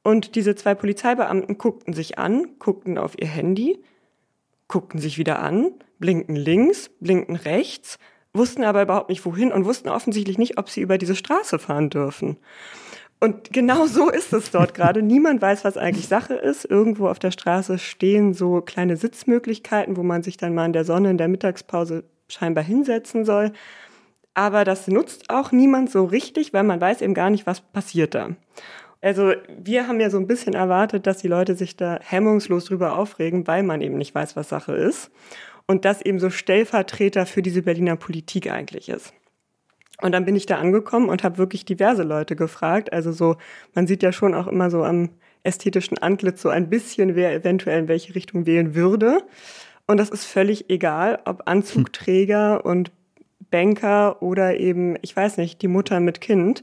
[0.07, 3.83] Und diese zwei Polizeibeamten guckten sich an, guckten auf ihr Handy,
[4.69, 7.99] guckten sich wieder an, blinkten links, blinkten rechts,
[8.31, 11.89] wussten aber überhaupt nicht wohin und wussten offensichtlich nicht, ob sie über diese Straße fahren
[11.89, 12.37] dürfen.
[13.19, 15.01] Und genau so ist es dort gerade.
[15.03, 16.63] Niemand weiß, was eigentlich Sache ist.
[16.63, 20.85] Irgendwo auf der Straße stehen so kleine Sitzmöglichkeiten, wo man sich dann mal in der
[20.85, 23.51] Sonne in der Mittagspause scheinbar hinsetzen soll.
[24.33, 28.15] Aber das nutzt auch niemand so richtig, weil man weiß eben gar nicht, was passiert
[28.15, 28.29] da.
[29.07, 32.97] Also wir haben ja so ein bisschen erwartet, dass die Leute sich da hemmungslos drüber
[32.97, 35.11] aufregen, weil man eben nicht weiß, was Sache ist.
[35.65, 39.13] Und das eben so Stellvertreter für diese Berliner Politik eigentlich ist.
[40.01, 42.91] Und dann bin ich da angekommen und habe wirklich diverse Leute gefragt.
[42.91, 43.37] Also so,
[43.73, 45.11] man sieht ja schon auch immer so am
[45.43, 49.23] ästhetischen Antlitz so ein bisschen, wer eventuell in welche Richtung wählen würde.
[49.85, 52.91] Und das ist völlig egal, ob Anzugträger und
[53.51, 56.61] Banker oder eben, ich weiß nicht, die Mutter mit Kind.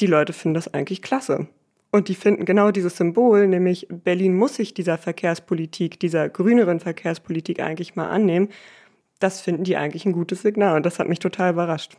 [0.00, 1.48] Die Leute finden das eigentlich klasse.
[1.90, 7.60] Und die finden genau dieses Symbol, nämlich Berlin muss sich dieser Verkehrspolitik, dieser grüneren Verkehrspolitik
[7.60, 8.48] eigentlich mal annehmen.
[9.20, 11.96] Das finden die eigentlich ein gutes Signal und das hat mich total überrascht.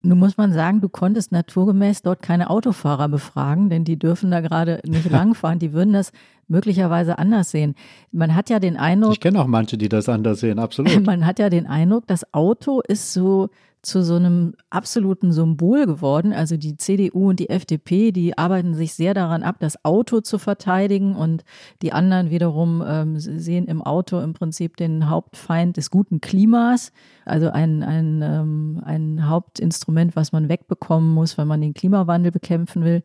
[0.00, 4.40] Nun muss man sagen, du konntest naturgemäß dort keine Autofahrer befragen, denn die dürfen da
[4.40, 5.58] gerade nicht langfahren.
[5.58, 6.12] Die würden das
[6.46, 7.74] möglicherweise anders sehen.
[8.12, 9.14] Man hat ja den Eindruck.
[9.14, 11.04] Ich kenne auch manche, die das anders sehen, absolut.
[11.06, 13.50] Man hat ja den Eindruck, das Auto ist so
[13.82, 16.32] zu so einem absoluten Symbol geworden.
[16.32, 20.38] Also die CDU und die FDP, die arbeiten sich sehr daran ab, das Auto zu
[20.38, 21.44] verteidigen und
[21.82, 26.92] die anderen wiederum ähm, sehen im Auto im Prinzip den Hauptfeind des guten Klimas,
[27.24, 32.84] also ein, ein, ähm, ein Hauptinstrument, was man wegbekommen muss, wenn man den Klimawandel bekämpfen
[32.84, 33.02] will.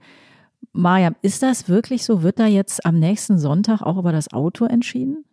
[0.71, 2.23] Mariam, ist das wirklich so?
[2.23, 5.25] Wird da jetzt am nächsten Sonntag auch über das Auto entschieden?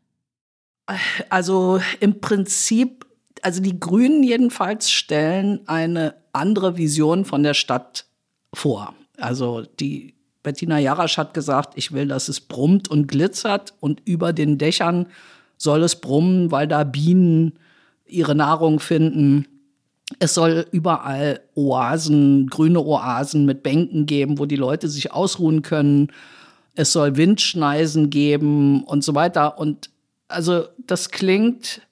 [1.28, 3.07] Also im Prinzip
[3.43, 8.07] also die Grünen jedenfalls stellen eine andere Vision von der Stadt
[8.53, 8.95] vor.
[9.18, 14.32] Also die Bettina Jarasch hat gesagt, ich will, dass es brummt und glitzert und über
[14.32, 15.07] den Dächern
[15.57, 17.59] soll es brummen, weil da Bienen
[18.07, 19.47] ihre Nahrung finden.
[20.18, 26.09] Es soll überall Oasen, grüne Oasen mit Bänken geben, wo die Leute sich ausruhen können.
[26.74, 29.59] Es soll Windschneisen geben und so weiter.
[29.59, 29.91] Und
[30.28, 31.82] also das klingt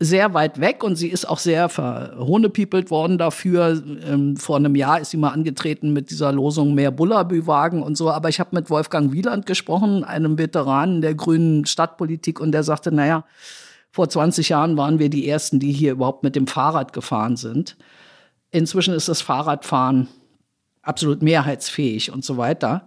[0.00, 3.82] sehr weit weg und sie ist auch sehr verhohnepiepelt worden dafür.
[4.06, 8.10] Ähm, vor einem Jahr ist sie mal angetreten mit dieser Losung mehr Bullabü-Wagen und so.
[8.10, 12.92] Aber ich habe mit Wolfgang Wieland gesprochen, einem Veteranen der grünen Stadtpolitik, und der sagte,
[12.92, 13.24] naja,
[13.90, 17.76] vor 20 Jahren waren wir die Ersten, die hier überhaupt mit dem Fahrrad gefahren sind.
[18.52, 20.06] Inzwischen ist das Fahrradfahren
[20.82, 22.86] absolut mehrheitsfähig und so weiter.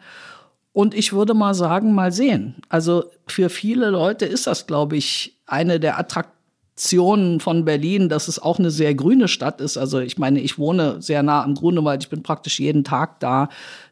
[0.72, 2.56] Und ich würde mal sagen, mal sehen.
[2.70, 6.41] Also für viele Leute ist das, glaube ich, eine der attraktiven
[6.82, 9.78] Aktionen von Berlin, dass es auch eine sehr grüne Stadt ist.
[9.78, 13.50] Also ich meine, ich wohne sehr nah am Grunewald, ich bin praktisch jeden Tag da.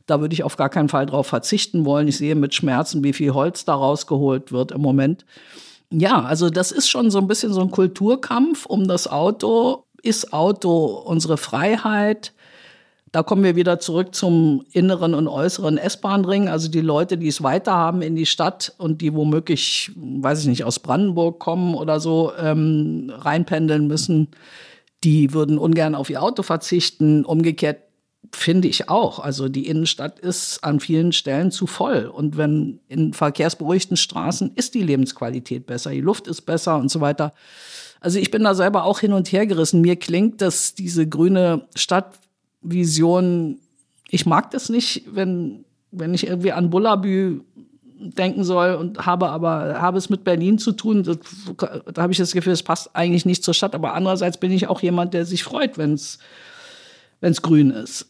[0.07, 2.07] Da würde ich auf gar keinen Fall drauf verzichten wollen.
[2.07, 5.23] Ich sehe mit Schmerzen, wie viel Holz da rausgeholt wird im Moment.
[5.91, 9.83] Ja, also das ist schon so ein bisschen so ein Kulturkampf um das Auto.
[10.01, 12.33] Ist Auto unsere Freiheit?
[13.11, 16.47] Da kommen wir wieder zurück zum inneren und äußeren S-Bahn-Ring.
[16.47, 20.47] Also die Leute, die es weiter haben in die Stadt und die womöglich, weiß ich
[20.47, 24.29] nicht, aus Brandenburg kommen oder so, ähm, reinpendeln müssen,
[25.03, 27.25] die würden ungern auf ihr Auto verzichten.
[27.25, 27.79] Umgekehrt
[28.31, 29.19] finde ich auch.
[29.19, 32.05] Also die Innenstadt ist an vielen Stellen zu voll.
[32.05, 37.01] Und wenn in verkehrsberuhigten Straßen ist die Lebensqualität besser, die Luft ist besser und so
[37.01, 37.33] weiter.
[38.01, 39.81] Also ich bin da selber auch hin und her gerissen.
[39.81, 41.67] Mir klingt, dass diese grüne
[42.59, 43.59] Stadtvision,
[44.09, 47.41] ich mag das nicht, wenn, wenn ich irgendwie an Bullabü
[48.01, 51.03] denken soll und habe aber habe es mit Berlin zu tun.
[51.03, 51.17] Das,
[51.93, 53.75] da habe ich das Gefühl, es passt eigentlich nicht zur Stadt.
[53.75, 58.07] Aber andererseits bin ich auch jemand, der sich freut, wenn es grün ist.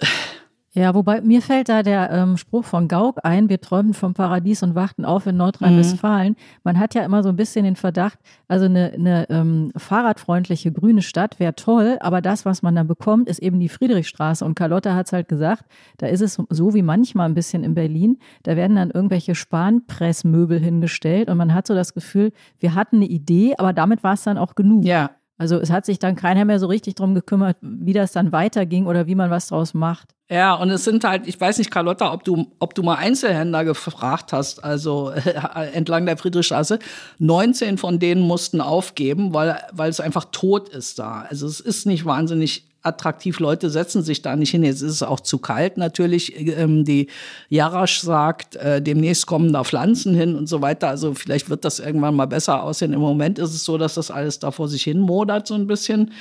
[0.74, 4.62] Ja, wobei mir fällt da der ähm, Spruch von Gauck ein, wir träumen vom Paradies
[4.62, 6.34] und warten auf in Nordrhein-Westfalen.
[6.34, 6.36] Mhm.
[6.64, 11.02] Man hat ja immer so ein bisschen den Verdacht, also eine, eine ähm, fahrradfreundliche grüne
[11.02, 14.46] Stadt wäre toll, aber das, was man dann bekommt, ist eben die Friedrichstraße.
[14.46, 15.66] Und Carlotta hat es halt gesagt,
[15.98, 20.60] da ist es so wie manchmal ein bisschen in Berlin, da werden dann irgendwelche Spanpressmöbel
[20.60, 24.24] hingestellt und man hat so das Gefühl, wir hatten eine Idee, aber damit war es
[24.24, 24.86] dann auch genug.
[24.86, 25.10] Ja.
[25.40, 28.86] Also es hat sich dann keiner mehr so richtig drum gekümmert, wie das dann weiterging
[28.86, 30.10] oder wie man was draus macht.
[30.30, 33.64] Ja, und es sind halt, ich weiß nicht, Carlotta, ob du, ob du mal Einzelhändler
[33.64, 36.78] gefragt hast, also äh, entlang der Friedrichstraße.
[37.18, 41.26] 19 von denen mussten aufgeben, weil, weil es einfach tot ist da.
[41.28, 43.40] Also es ist nicht wahnsinnig attraktiv.
[43.40, 44.64] Leute setzen sich da nicht hin.
[44.64, 46.34] Jetzt ist es auch zu kalt natürlich.
[46.38, 47.08] Ähm, die
[47.50, 50.88] Jarasch sagt, äh, demnächst kommen da Pflanzen hin und so weiter.
[50.88, 52.94] Also vielleicht wird das irgendwann mal besser aussehen.
[52.94, 55.68] Im Moment ist es so, dass das alles da vor sich hin modert so ein
[55.68, 56.14] bisschen.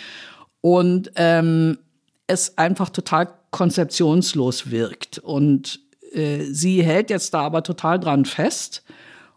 [0.60, 1.78] Und ähm,
[2.26, 5.18] es einfach total konzeptionslos wirkt.
[5.18, 5.80] Und
[6.12, 8.82] äh, sie hält jetzt da aber total dran fest.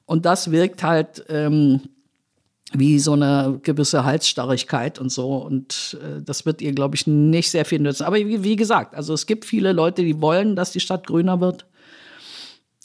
[0.05, 1.81] Und das wirkt halt ähm,
[2.73, 5.37] wie so eine gewisse Halsstarrigkeit und so.
[5.37, 8.03] Und äh, das wird ihr, glaube ich, nicht sehr viel nützen.
[8.03, 11.41] Aber wie, wie, gesagt, also es gibt viele Leute, die wollen, dass die Stadt grüner
[11.41, 11.65] wird.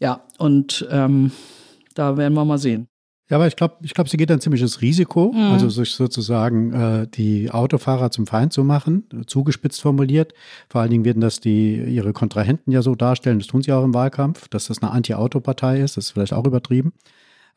[0.01, 1.31] Ja, und ähm,
[1.95, 2.89] da werden wir mal sehen.
[3.29, 5.53] Ja, aber ich glaube, ich glaube, sie geht ein ziemliches Risiko, mhm.
[5.53, 10.33] also sich sozusagen äh, die Autofahrer zum Feind zu machen, zugespitzt formuliert.
[10.69, 13.85] Vor allen Dingen werden das die ihre Kontrahenten ja so darstellen, das tun sie auch
[13.85, 16.93] im Wahlkampf, dass das eine Anti-Auto-Partei ist, das ist vielleicht auch übertrieben.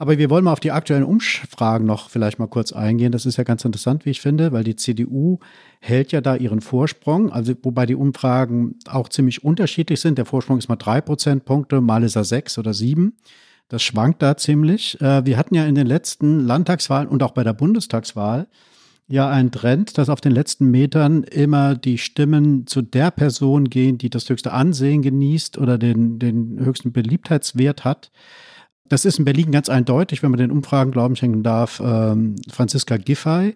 [0.01, 3.11] Aber wir wollen mal auf die aktuellen Umfragen noch vielleicht mal kurz eingehen.
[3.11, 5.39] Das ist ja ganz interessant, wie ich finde, weil die CDU
[5.81, 10.17] hält ja da ihren Vorsprung, also wobei die Umfragen auch ziemlich unterschiedlich sind.
[10.17, 13.17] Der Vorsprung ist mal drei Prozentpunkte, mal ist er sechs oder sieben.
[13.67, 14.99] Das schwankt da ziemlich.
[15.01, 18.47] Äh, wir hatten ja in den letzten Landtagswahlen und auch bei der Bundestagswahl
[19.09, 23.97] ja einen Trend, dass auf den letzten Metern immer die Stimmen zu der Person gehen,
[23.97, 28.11] die das höchste Ansehen genießt oder den, den höchsten Beliebtheitswert hat.
[28.89, 32.97] Das ist in Berlin ganz eindeutig, wenn man den Umfragen Glauben schenken darf, ähm, Franziska
[32.97, 33.55] Giffey.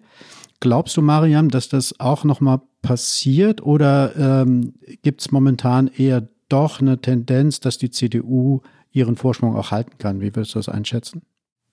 [0.60, 6.80] Glaubst du, Mariam, dass das auch nochmal passiert oder ähm, gibt es momentan eher doch
[6.80, 8.60] eine Tendenz, dass die CDU
[8.92, 10.20] ihren Vorsprung auch halten kann?
[10.20, 11.22] Wie würdest du das einschätzen?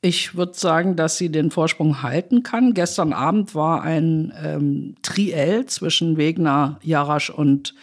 [0.01, 2.73] Ich würde sagen, dass sie den Vorsprung halten kann.
[2.73, 7.75] Gestern Abend war ein ähm, Triell zwischen Wegner, Jarasch und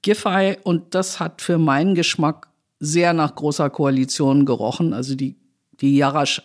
[0.00, 2.49] Giffey und das hat für meinen Geschmack
[2.80, 4.92] sehr nach großer Koalition gerochen.
[4.92, 5.36] Also die,
[5.80, 6.42] die Jarasch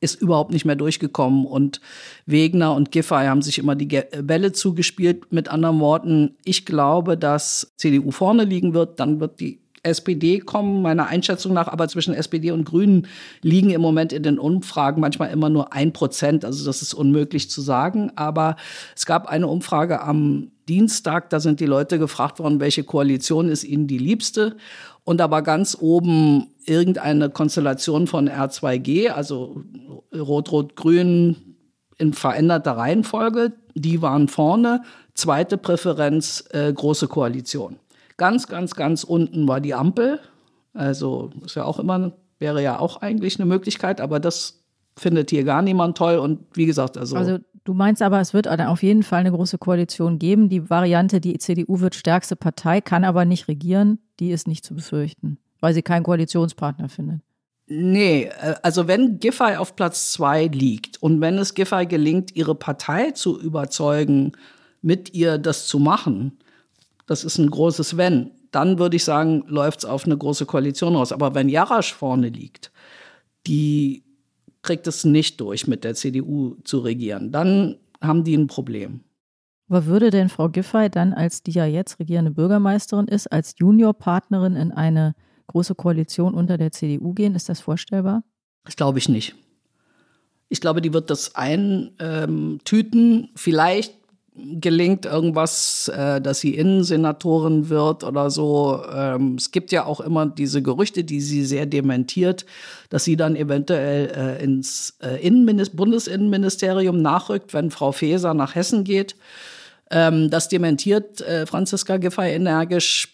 [0.00, 1.80] ist überhaupt nicht mehr durchgekommen und
[2.26, 5.32] Wegner und Giffey haben sich immer die Bälle zugespielt.
[5.32, 10.82] Mit anderen Worten, ich glaube, dass CDU vorne liegen wird, dann wird die SPD kommen,
[10.82, 13.06] meiner Einschätzung nach, aber zwischen SPD und Grünen
[13.42, 16.44] liegen im Moment in den Umfragen manchmal immer nur ein Prozent.
[16.44, 18.10] Also das ist unmöglich zu sagen.
[18.16, 18.56] Aber
[18.96, 23.62] es gab eine Umfrage am Dienstag, da sind die Leute gefragt worden, welche Koalition ist
[23.62, 24.56] ihnen die liebste.
[25.06, 29.62] Und war ganz oben irgendeine Konstellation von R2G, also
[30.12, 31.36] Rot-Rot-Grün
[31.96, 33.52] in veränderter Reihenfolge.
[33.76, 34.82] Die waren vorne.
[35.14, 37.76] Zweite Präferenz, äh, große Koalition.
[38.16, 40.18] Ganz, ganz, ganz unten war die Ampel.
[40.74, 44.64] Also ist ja auch immer, wäre ja auch eigentlich eine Möglichkeit, aber das
[44.98, 46.18] findet hier gar niemand toll.
[46.18, 47.14] Und wie gesagt, also.
[47.14, 50.48] Also du meinst aber, es wird auf jeden Fall eine große Koalition geben.
[50.48, 54.74] Die Variante, die CDU wird stärkste Partei, kann aber nicht regieren, die ist nicht zu
[54.74, 57.20] befürchten, weil sie keinen Koalitionspartner findet.
[57.68, 62.54] Nee, äh, also wenn Giffey auf Platz zwei liegt und wenn es Giffey gelingt, ihre
[62.54, 64.32] Partei zu überzeugen,
[64.82, 66.38] mit ihr das zu machen,
[67.06, 70.96] das ist ein großes Wenn, dann würde ich sagen, läuft es auf eine große Koalition
[70.96, 71.12] raus.
[71.12, 72.72] Aber wenn Jarasch vorne liegt,
[73.46, 74.04] die
[74.62, 77.32] kriegt es nicht durch, mit der CDU zu regieren.
[77.32, 79.00] Dann haben die ein Problem.
[79.68, 84.54] Aber würde denn Frau Giffey dann, als die ja jetzt regierende Bürgermeisterin ist, als Juniorpartnerin
[84.54, 85.14] in eine
[85.48, 87.34] große Koalition unter der CDU gehen?
[87.34, 88.22] Ist das vorstellbar?
[88.64, 89.34] Das glaube ich nicht.
[90.48, 92.50] Ich glaube, die wird das eintüten.
[93.34, 93.94] Vielleicht
[94.36, 98.82] gelingt irgendwas, äh, dass sie Innensenatorin wird oder so.
[98.92, 102.44] Ähm, es gibt ja auch immer diese Gerüchte, die sie sehr dementiert,
[102.90, 108.84] dass sie dann eventuell äh, ins äh, Innenminis Bundesinnenministerium nachrückt, wenn Frau Faeser nach Hessen
[108.84, 109.16] geht.
[109.90, 113.12] Ähm, das dementiert äh, Franziska Giffey energisch.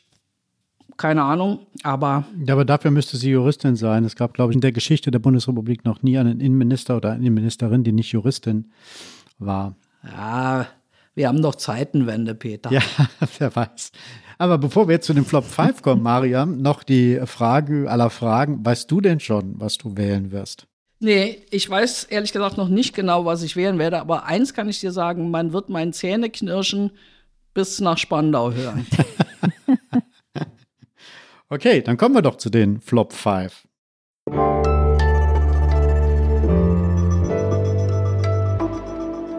[0.96, 2.26] Keine Ahnung, aber.
[2.46, 4.04] Ja, aber dafür müsste sie Juristin sein.
[4.04, 7.20] Es gab, glaube ich, in der Geschichte der Bundesrepublik noch nie einen Innenminister oder eine
[7.20, 8.72] Innenministerin, die nicht Juristin
[9.38, 9.74] war.
[10.04, 10.66] Ja,
[11.14, 12.70] wir haben doch Zeitenwende, Peter.
[12.70, 12.82] Ja,
[13.38, 13.92] wer weiß.
[14.38, 18.64] Aber bevor wir jetzt zu dem Flop 5 kommen, Mariam, noch die Frage aller Fragen.
[18.64, 20.66] Weißt du denn schon, was du wählen wirst?
[21.04, 24.68] Nee, ich weiß ehrlich gesagt noch nicht genau, was ich wählen werde, aber eins kann
[24.68, 26.92] ich dir sagen, man wird meinen Zähneknirschen
[27.54, 28.86] bis nach Spandau hören.
[31.48, 33.66] okay, dann kommen wir doch zu den Flop 5.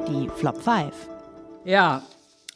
[0.09, 0.93] Die Flop 5.
[1.63, 2.03] Ja,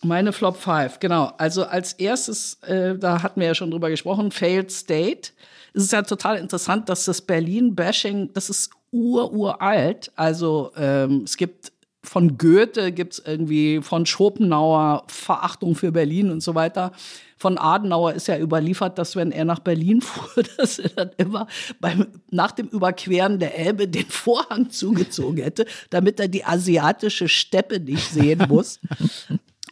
[0.04, 1.32] meine Flop 5, genau.
[1.38, 5.30] Also als erstes, äh, da hatten wir ja schon drüber gesprochen, Failed State.
[5.74, 10.12] Es ist ja total interessant, dass das Berlin-Bashing, das ist ururalt.
[10.16, 11.72] Also ähm, es gibt
[12.08, 16.94] von Goethe gibt es irgendwie von Schopenhauer Verachtung für Berlin und so weiter.
[17.38, 21.48] Von Adenauer ist ja überliefert, dass wenn er nach Berlin fuhr, dass er dann immer
[21.80, 27.80] beim, nach dem Überqueren der Elbe den Vorhang zugezogen hätte, damit er die asiatische Steppe
[27.80, 28.80] nicht sehen muss.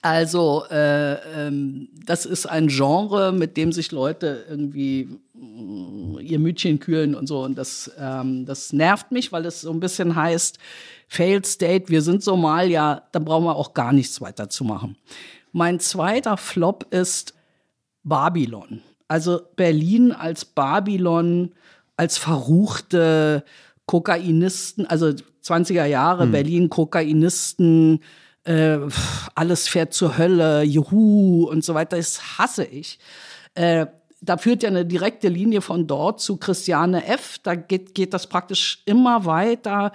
[0.01, 5.09] Also äh, ähm, das ist ein Genre, mit dem sich Leute irgendwie
[6.25, 7.43] ihr Mütchen kühlen und so.
[7.43, 10.59] Und das, ähm, das nervt mich, weil es so ein bisschen heißt,
[11.07, 14.97] Failed State, wir sind Somalia, dann brauchen wir auch gar nichts weiter zu machen.
[15.51, 17.33] Mein zweiter Flop ist
[18.03, 18.81] Babylon.
[19.07, 21.53] Also Berlin als Babylon,
[21.95, 23.43] als verruchte
[23.85, 25.13] Kokainisten, also
[25.43, 26.31] 20er Jahre, hm.
[26.31, 28.01] Berlin, Kokainisten,
[28.45, 28.79] äh,
[29.35, 32.99] alles fährt zur Hölle, Juhu und so weiter, das hasse ich.
[33.53, 33.87] Äh,
[34.21, 37.37] da führt ja eine direkte Linie von dort zu Christiane F.
[37.43, 39.91] Da geht, geht das praktisch immer weiter.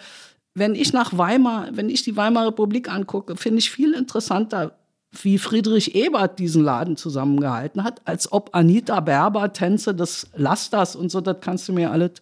[0.54, 4.76] Wenn ich nach Weimar, wenn ich die Weimarer Republik angucke, finde ich viel interessanter,
[5.12, 11.10] wie Friedrich Ebert diesen Laden zusammengehalten hat, als ob Anita Berber Tänze des Lasters und
[11.10, 12.12] so, das kannst du mir alles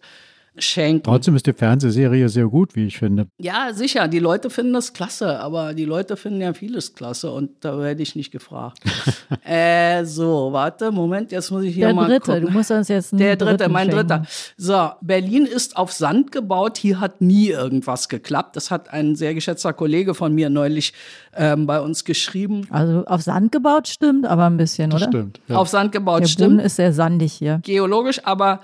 [0.57, 1.03] schenken.
[1.03, 3.27] Trotzdem ist die Fernsehserie sehr gut, wie ich finde.
[3.39, 4.07] Ja, sicher.
[4.07, 8.01] Die Leute finden das klasse, aber die Leute finden ja vieles klasse und da werde
[8.03, 8.79] ich nicht gefragt.
[9.45, 12.45] äh, so, warte, Moment, jetzt muss ich hier Der mal dritte, gucken.
[12.47, 14.07] du musst uns jetzt Der dritte, dritten mein schenken.
[14.07, 14.25] dritter.
[14.57, 16.77] So, Berlin ist auf Sand gebaut.
[16.77, 18.55] Hier hat nie irgendwas geklappt.
[18.55, 20.93] Das hat ein sehr geschätzter Kollege von mir neulich
[21.35, 22.67] ähm, bei uns geschrieben.
[22.69, 25.11] Also auf Sand gebaut stimmt, aber ein bisschen, Das oder?
[25.11, 25.39] stimmt.
[25.47, 25.57] Ja.
[25.57, 26.57] Auf Sand gebaut Der stimmt.
[26.57, 27.59] Boden ist sehr sandig hier.
[27.63, 28.61] geologisch, aber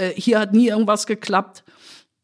[0.00, 1.64] äh, hier hat nie irgendwas geklappt.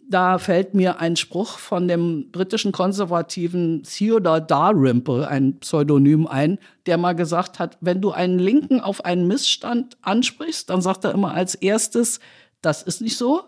[0.09, 6.97] Da fällt mir ein Spruch von dem britischen konservativen Theodore Dalrymple, ein Pseudonym, ein, der
[6.97, 11.35] mal gesagt hat, wenn du einen Linken auf einen Missstand ansprichst, dann sagt er immer
[11.35, 12.21] als erstes,
[12.63, 13.47] das ist nicht so,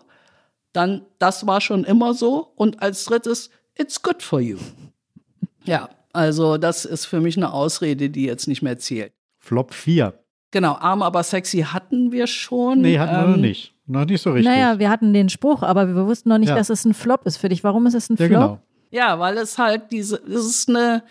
[0.73, 4.57] dann das war schon immer so und als drittes, it's good for you.
[5.63, 9.13] Ja, also das ist für mich eine Ausrede, die jetzt nicht mehr zählt.
[9.37, 10.13] Flop 4.
[10.51, 12.81] Genau, arm aber sexy hatten wir schon.
[12.81, 13.73] Nee, hatten wir noch Ähm, nicht.
[13.89, 14.45] Noch nicht so richtig.
[14.53, 16.55] Naja, wir hatten den Spruch, aber wir wussten noch nicht, Ja.
[16.55, 17.63] dass es ein Flop ist für dich.
[17.63, 18.29] Warum ist es ein ja, Flop?
[18.39, 18.59] genau.
[18.91, 21.03] Ja, weil es halt diese, es ist eine,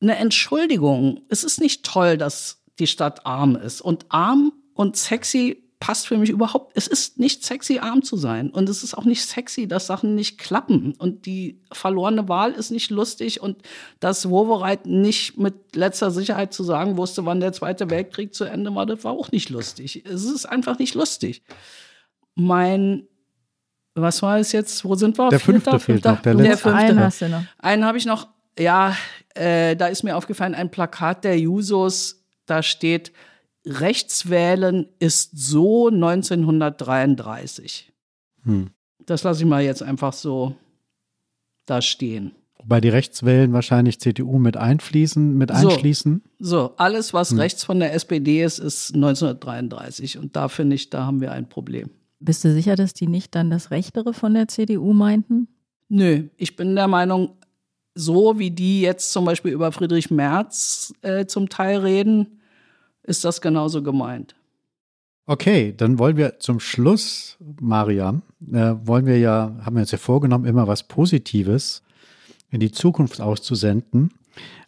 [0.00, 1.20] eine Entschuldigung.
[1.28, 3.80] Es ist nicht toll, dass die Stadt arm ist.
[3.80, 6.72] Und arm und sexy passt für mich überhaupt.
[6.76, 8.50] Es ist nicht sexy, arm zu sein.
[8.50, 10.94] Und es ist auch nicht sexy, dass Sachen nicht klappen.
[10.98, 13.40] Und die verlorene Wahl ist nicht lustig.
[13.40, 13.62] Und
[13.98, 18.74] dass Wowereit nicht mit letzter Sicherheit zu sagen wusste, wann der Zweite Weltkrieg zu Ende
[18.74, 20.04] war, das war auch nicht lustig.
[20.04, 21.42] Es ist einfach nicht lustig.
[22.34, 23.08] Mein
[23.94, 24.84] was war es jetzt?
[24.84, 25.30] Wo sind wir?
[25.30, 26.70] Der fünfte fehlt noch, der letzte.
[26.70, 26.78] fünfte.
[26.78, 27.42] Einen hast du noch.
[27.58, 28.28] Einen habe ich noch.
[28.58, 28.96] Ja,
[29.34, 33.12] äh, da ist mir aufgefallen, ein Plakat der Jusos, da steht,
[33.66, 37.92] Rechtswählen ist so 1933.
[38.44, 38.70] Hm.
[39.06, 40.54] Das lasse ich mal jetzt einfach so
[41.66, 42.32] da stehen.
[42.58, 45.68] Wobei die Rechtswellen wahrscheinlich CDU mit einfließen, mit So.
[45.70, 46.22] einschließen.
[46.38, 47.38] So, alles, was Hm.
[47.38, 50.18] rechts von der SPD ist, ist 1933.
[50.18, 51.90] Und da finde ich, da haben wir ein Problem.
[52.18, 55.48] Bist du sicher, dass die nicht dann das Rechtere von der CDU meinten?
[55.88, 57.30] Nö, ich bin der Meinung,
[57.94, 62.39] so wie die jetzt zum Beispiel über Friedrich Merz äh, zum Teil reden,
[63.10, 64.34] ist das genauso gemeint.
[65.26, 69.98] Okay, dann wollen wir zum Schluss, Mariam, äh, wollen wir ja, haben wir uns ja
[69.98, 71.82] vorgenommen, immer was Positives
[72.50, 74.12] in die Zukunft auszusenden.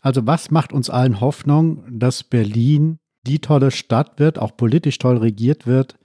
[0.03, 5.17] Also was macht uns allen Hoffnung, dass Berlin die tolle Stadt wird, auch politisch toll
[5.17, 5.97] regiert wird,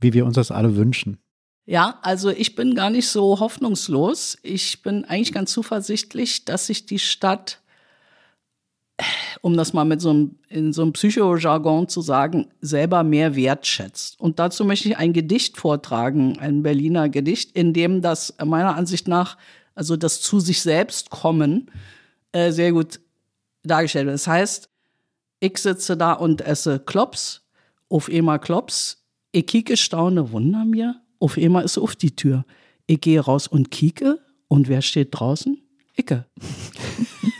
[0.00, 1.18] wie wir uns das alle wünschen?
[1.64, 4.38] Ja, also ich bin gar nicht so hoffnungslos.
[4.42, 7.60] Ich bin eigentlich ganz zuversichtlich, dass sich die Stadt
[9.42, 14.18] um das mal mit so einem, in so einem Psychojargon zu sagen, selber mehr wertschätzt.
[14.20, 19.08] Und dazu möchte ich ein Gedicht vortragen, ein Berliner Gedicht, in dem das meiner Ansicht
[19.08, 19.36] nach,
[19.74, 21.70] also das zu sich selbst kommen,
[22.32, 23.00] äh, sehr gut
[23.62, 24.14] dargestellt wird.
[24.14, 24.70] Das heißt,
[25.40, 27.42] ich sitze da und esse Klops,
[27.88, 32.44] auf einmal Klops, ich kicke staune, wunder mir, auf einmal ist auf die Tür.
[32.86, 34.18] Ich gehe raus und kicke,
[34.48, 35.60] und wer steht draußen?
[35.96, 36.24] Icke.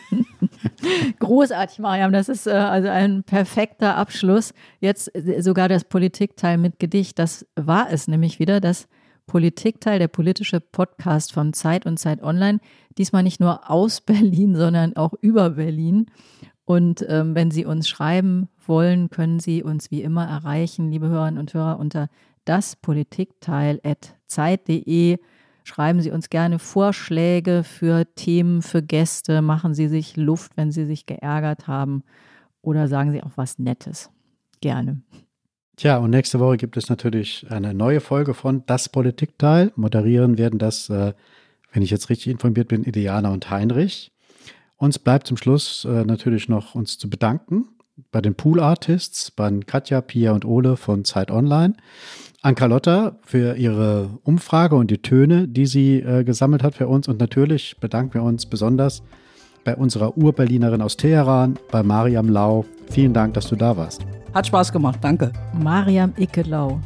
[1.19, 2.13] Großartig, Mariam.
[2.13, 4.53] Das ist äh, also ein perfekter Abschluss.
[4.81, 7.19] Jetzt äh, sogar das Politikteil mit Gedicht.
[7.19, 8.89] Das war es nämlich wieder, das
[9.27, 12.61] Politikteil, der politische Podcast von Zeit und Zeit Online.
[12.97, 16.07] Diesmal nicht nur aus Berlin, sondern auch über Berlin.
[16.65, 21.39] Und ähm, wenn Sie uns schreiben wollen, können Sie uns wie immer erreichen, liebe Hörerinnen
[21.39, 22.09] und Hörer, unter
[22.45, 25.19] daspolitikteil.zeit.de.
[25.67, 29.43] Schreiben Sie uns gerne Vorschläge für Themen, für Gäste.
[29.43, 32.05] Machen Sie sich Luft, wenn Sie sich geärgert haben.
[32.63, 34.09] Oder sagen Sie auch was Nettes.
[34.61, 35.03] Gerne.
[35.75, 39.73] Tja, und nächste Woche gibt es natürlich eine neue Folge von Das Politikteil.
[39.75, 41.15] Moderieren werden das, äh,
[41.73, 44.13] wenn ich jetzt richtig informiert bin, Ideana und Heinrich.
[44.77, 47.67] Uns bleibt zum Schluss äh, natürlich noch uns zu bedanken
[48.13, 51.75] bei den Pool Artists, bei Katja, Pia und Ole von Zeit Online.
[52.47, 57.09] An Carlotta für ihre Umfrage und die Töne, die sie äh, gesammelt hat für uns.
[57.09, 59.03] Und natürlich bedanken wir uns besonders
[59.65, 62.65] bei unserer Urberlinerin aus Teheran, bei Mariam Lau.
[62.89, 64.07] Vielen Dank, dass du da warst.
[64.33, 65.33] Hat Spaß gemacht, danke.
[65.61, 66.81] Mariam Icke-Lau.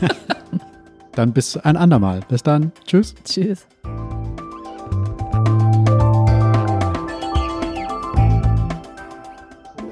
[1.14, 2.22] dann bis ein andermal.
[2.28, 2.72] Bis dann.
[2.84, 3.14] Tschüss.
[3.24, 3.68] Tschüss.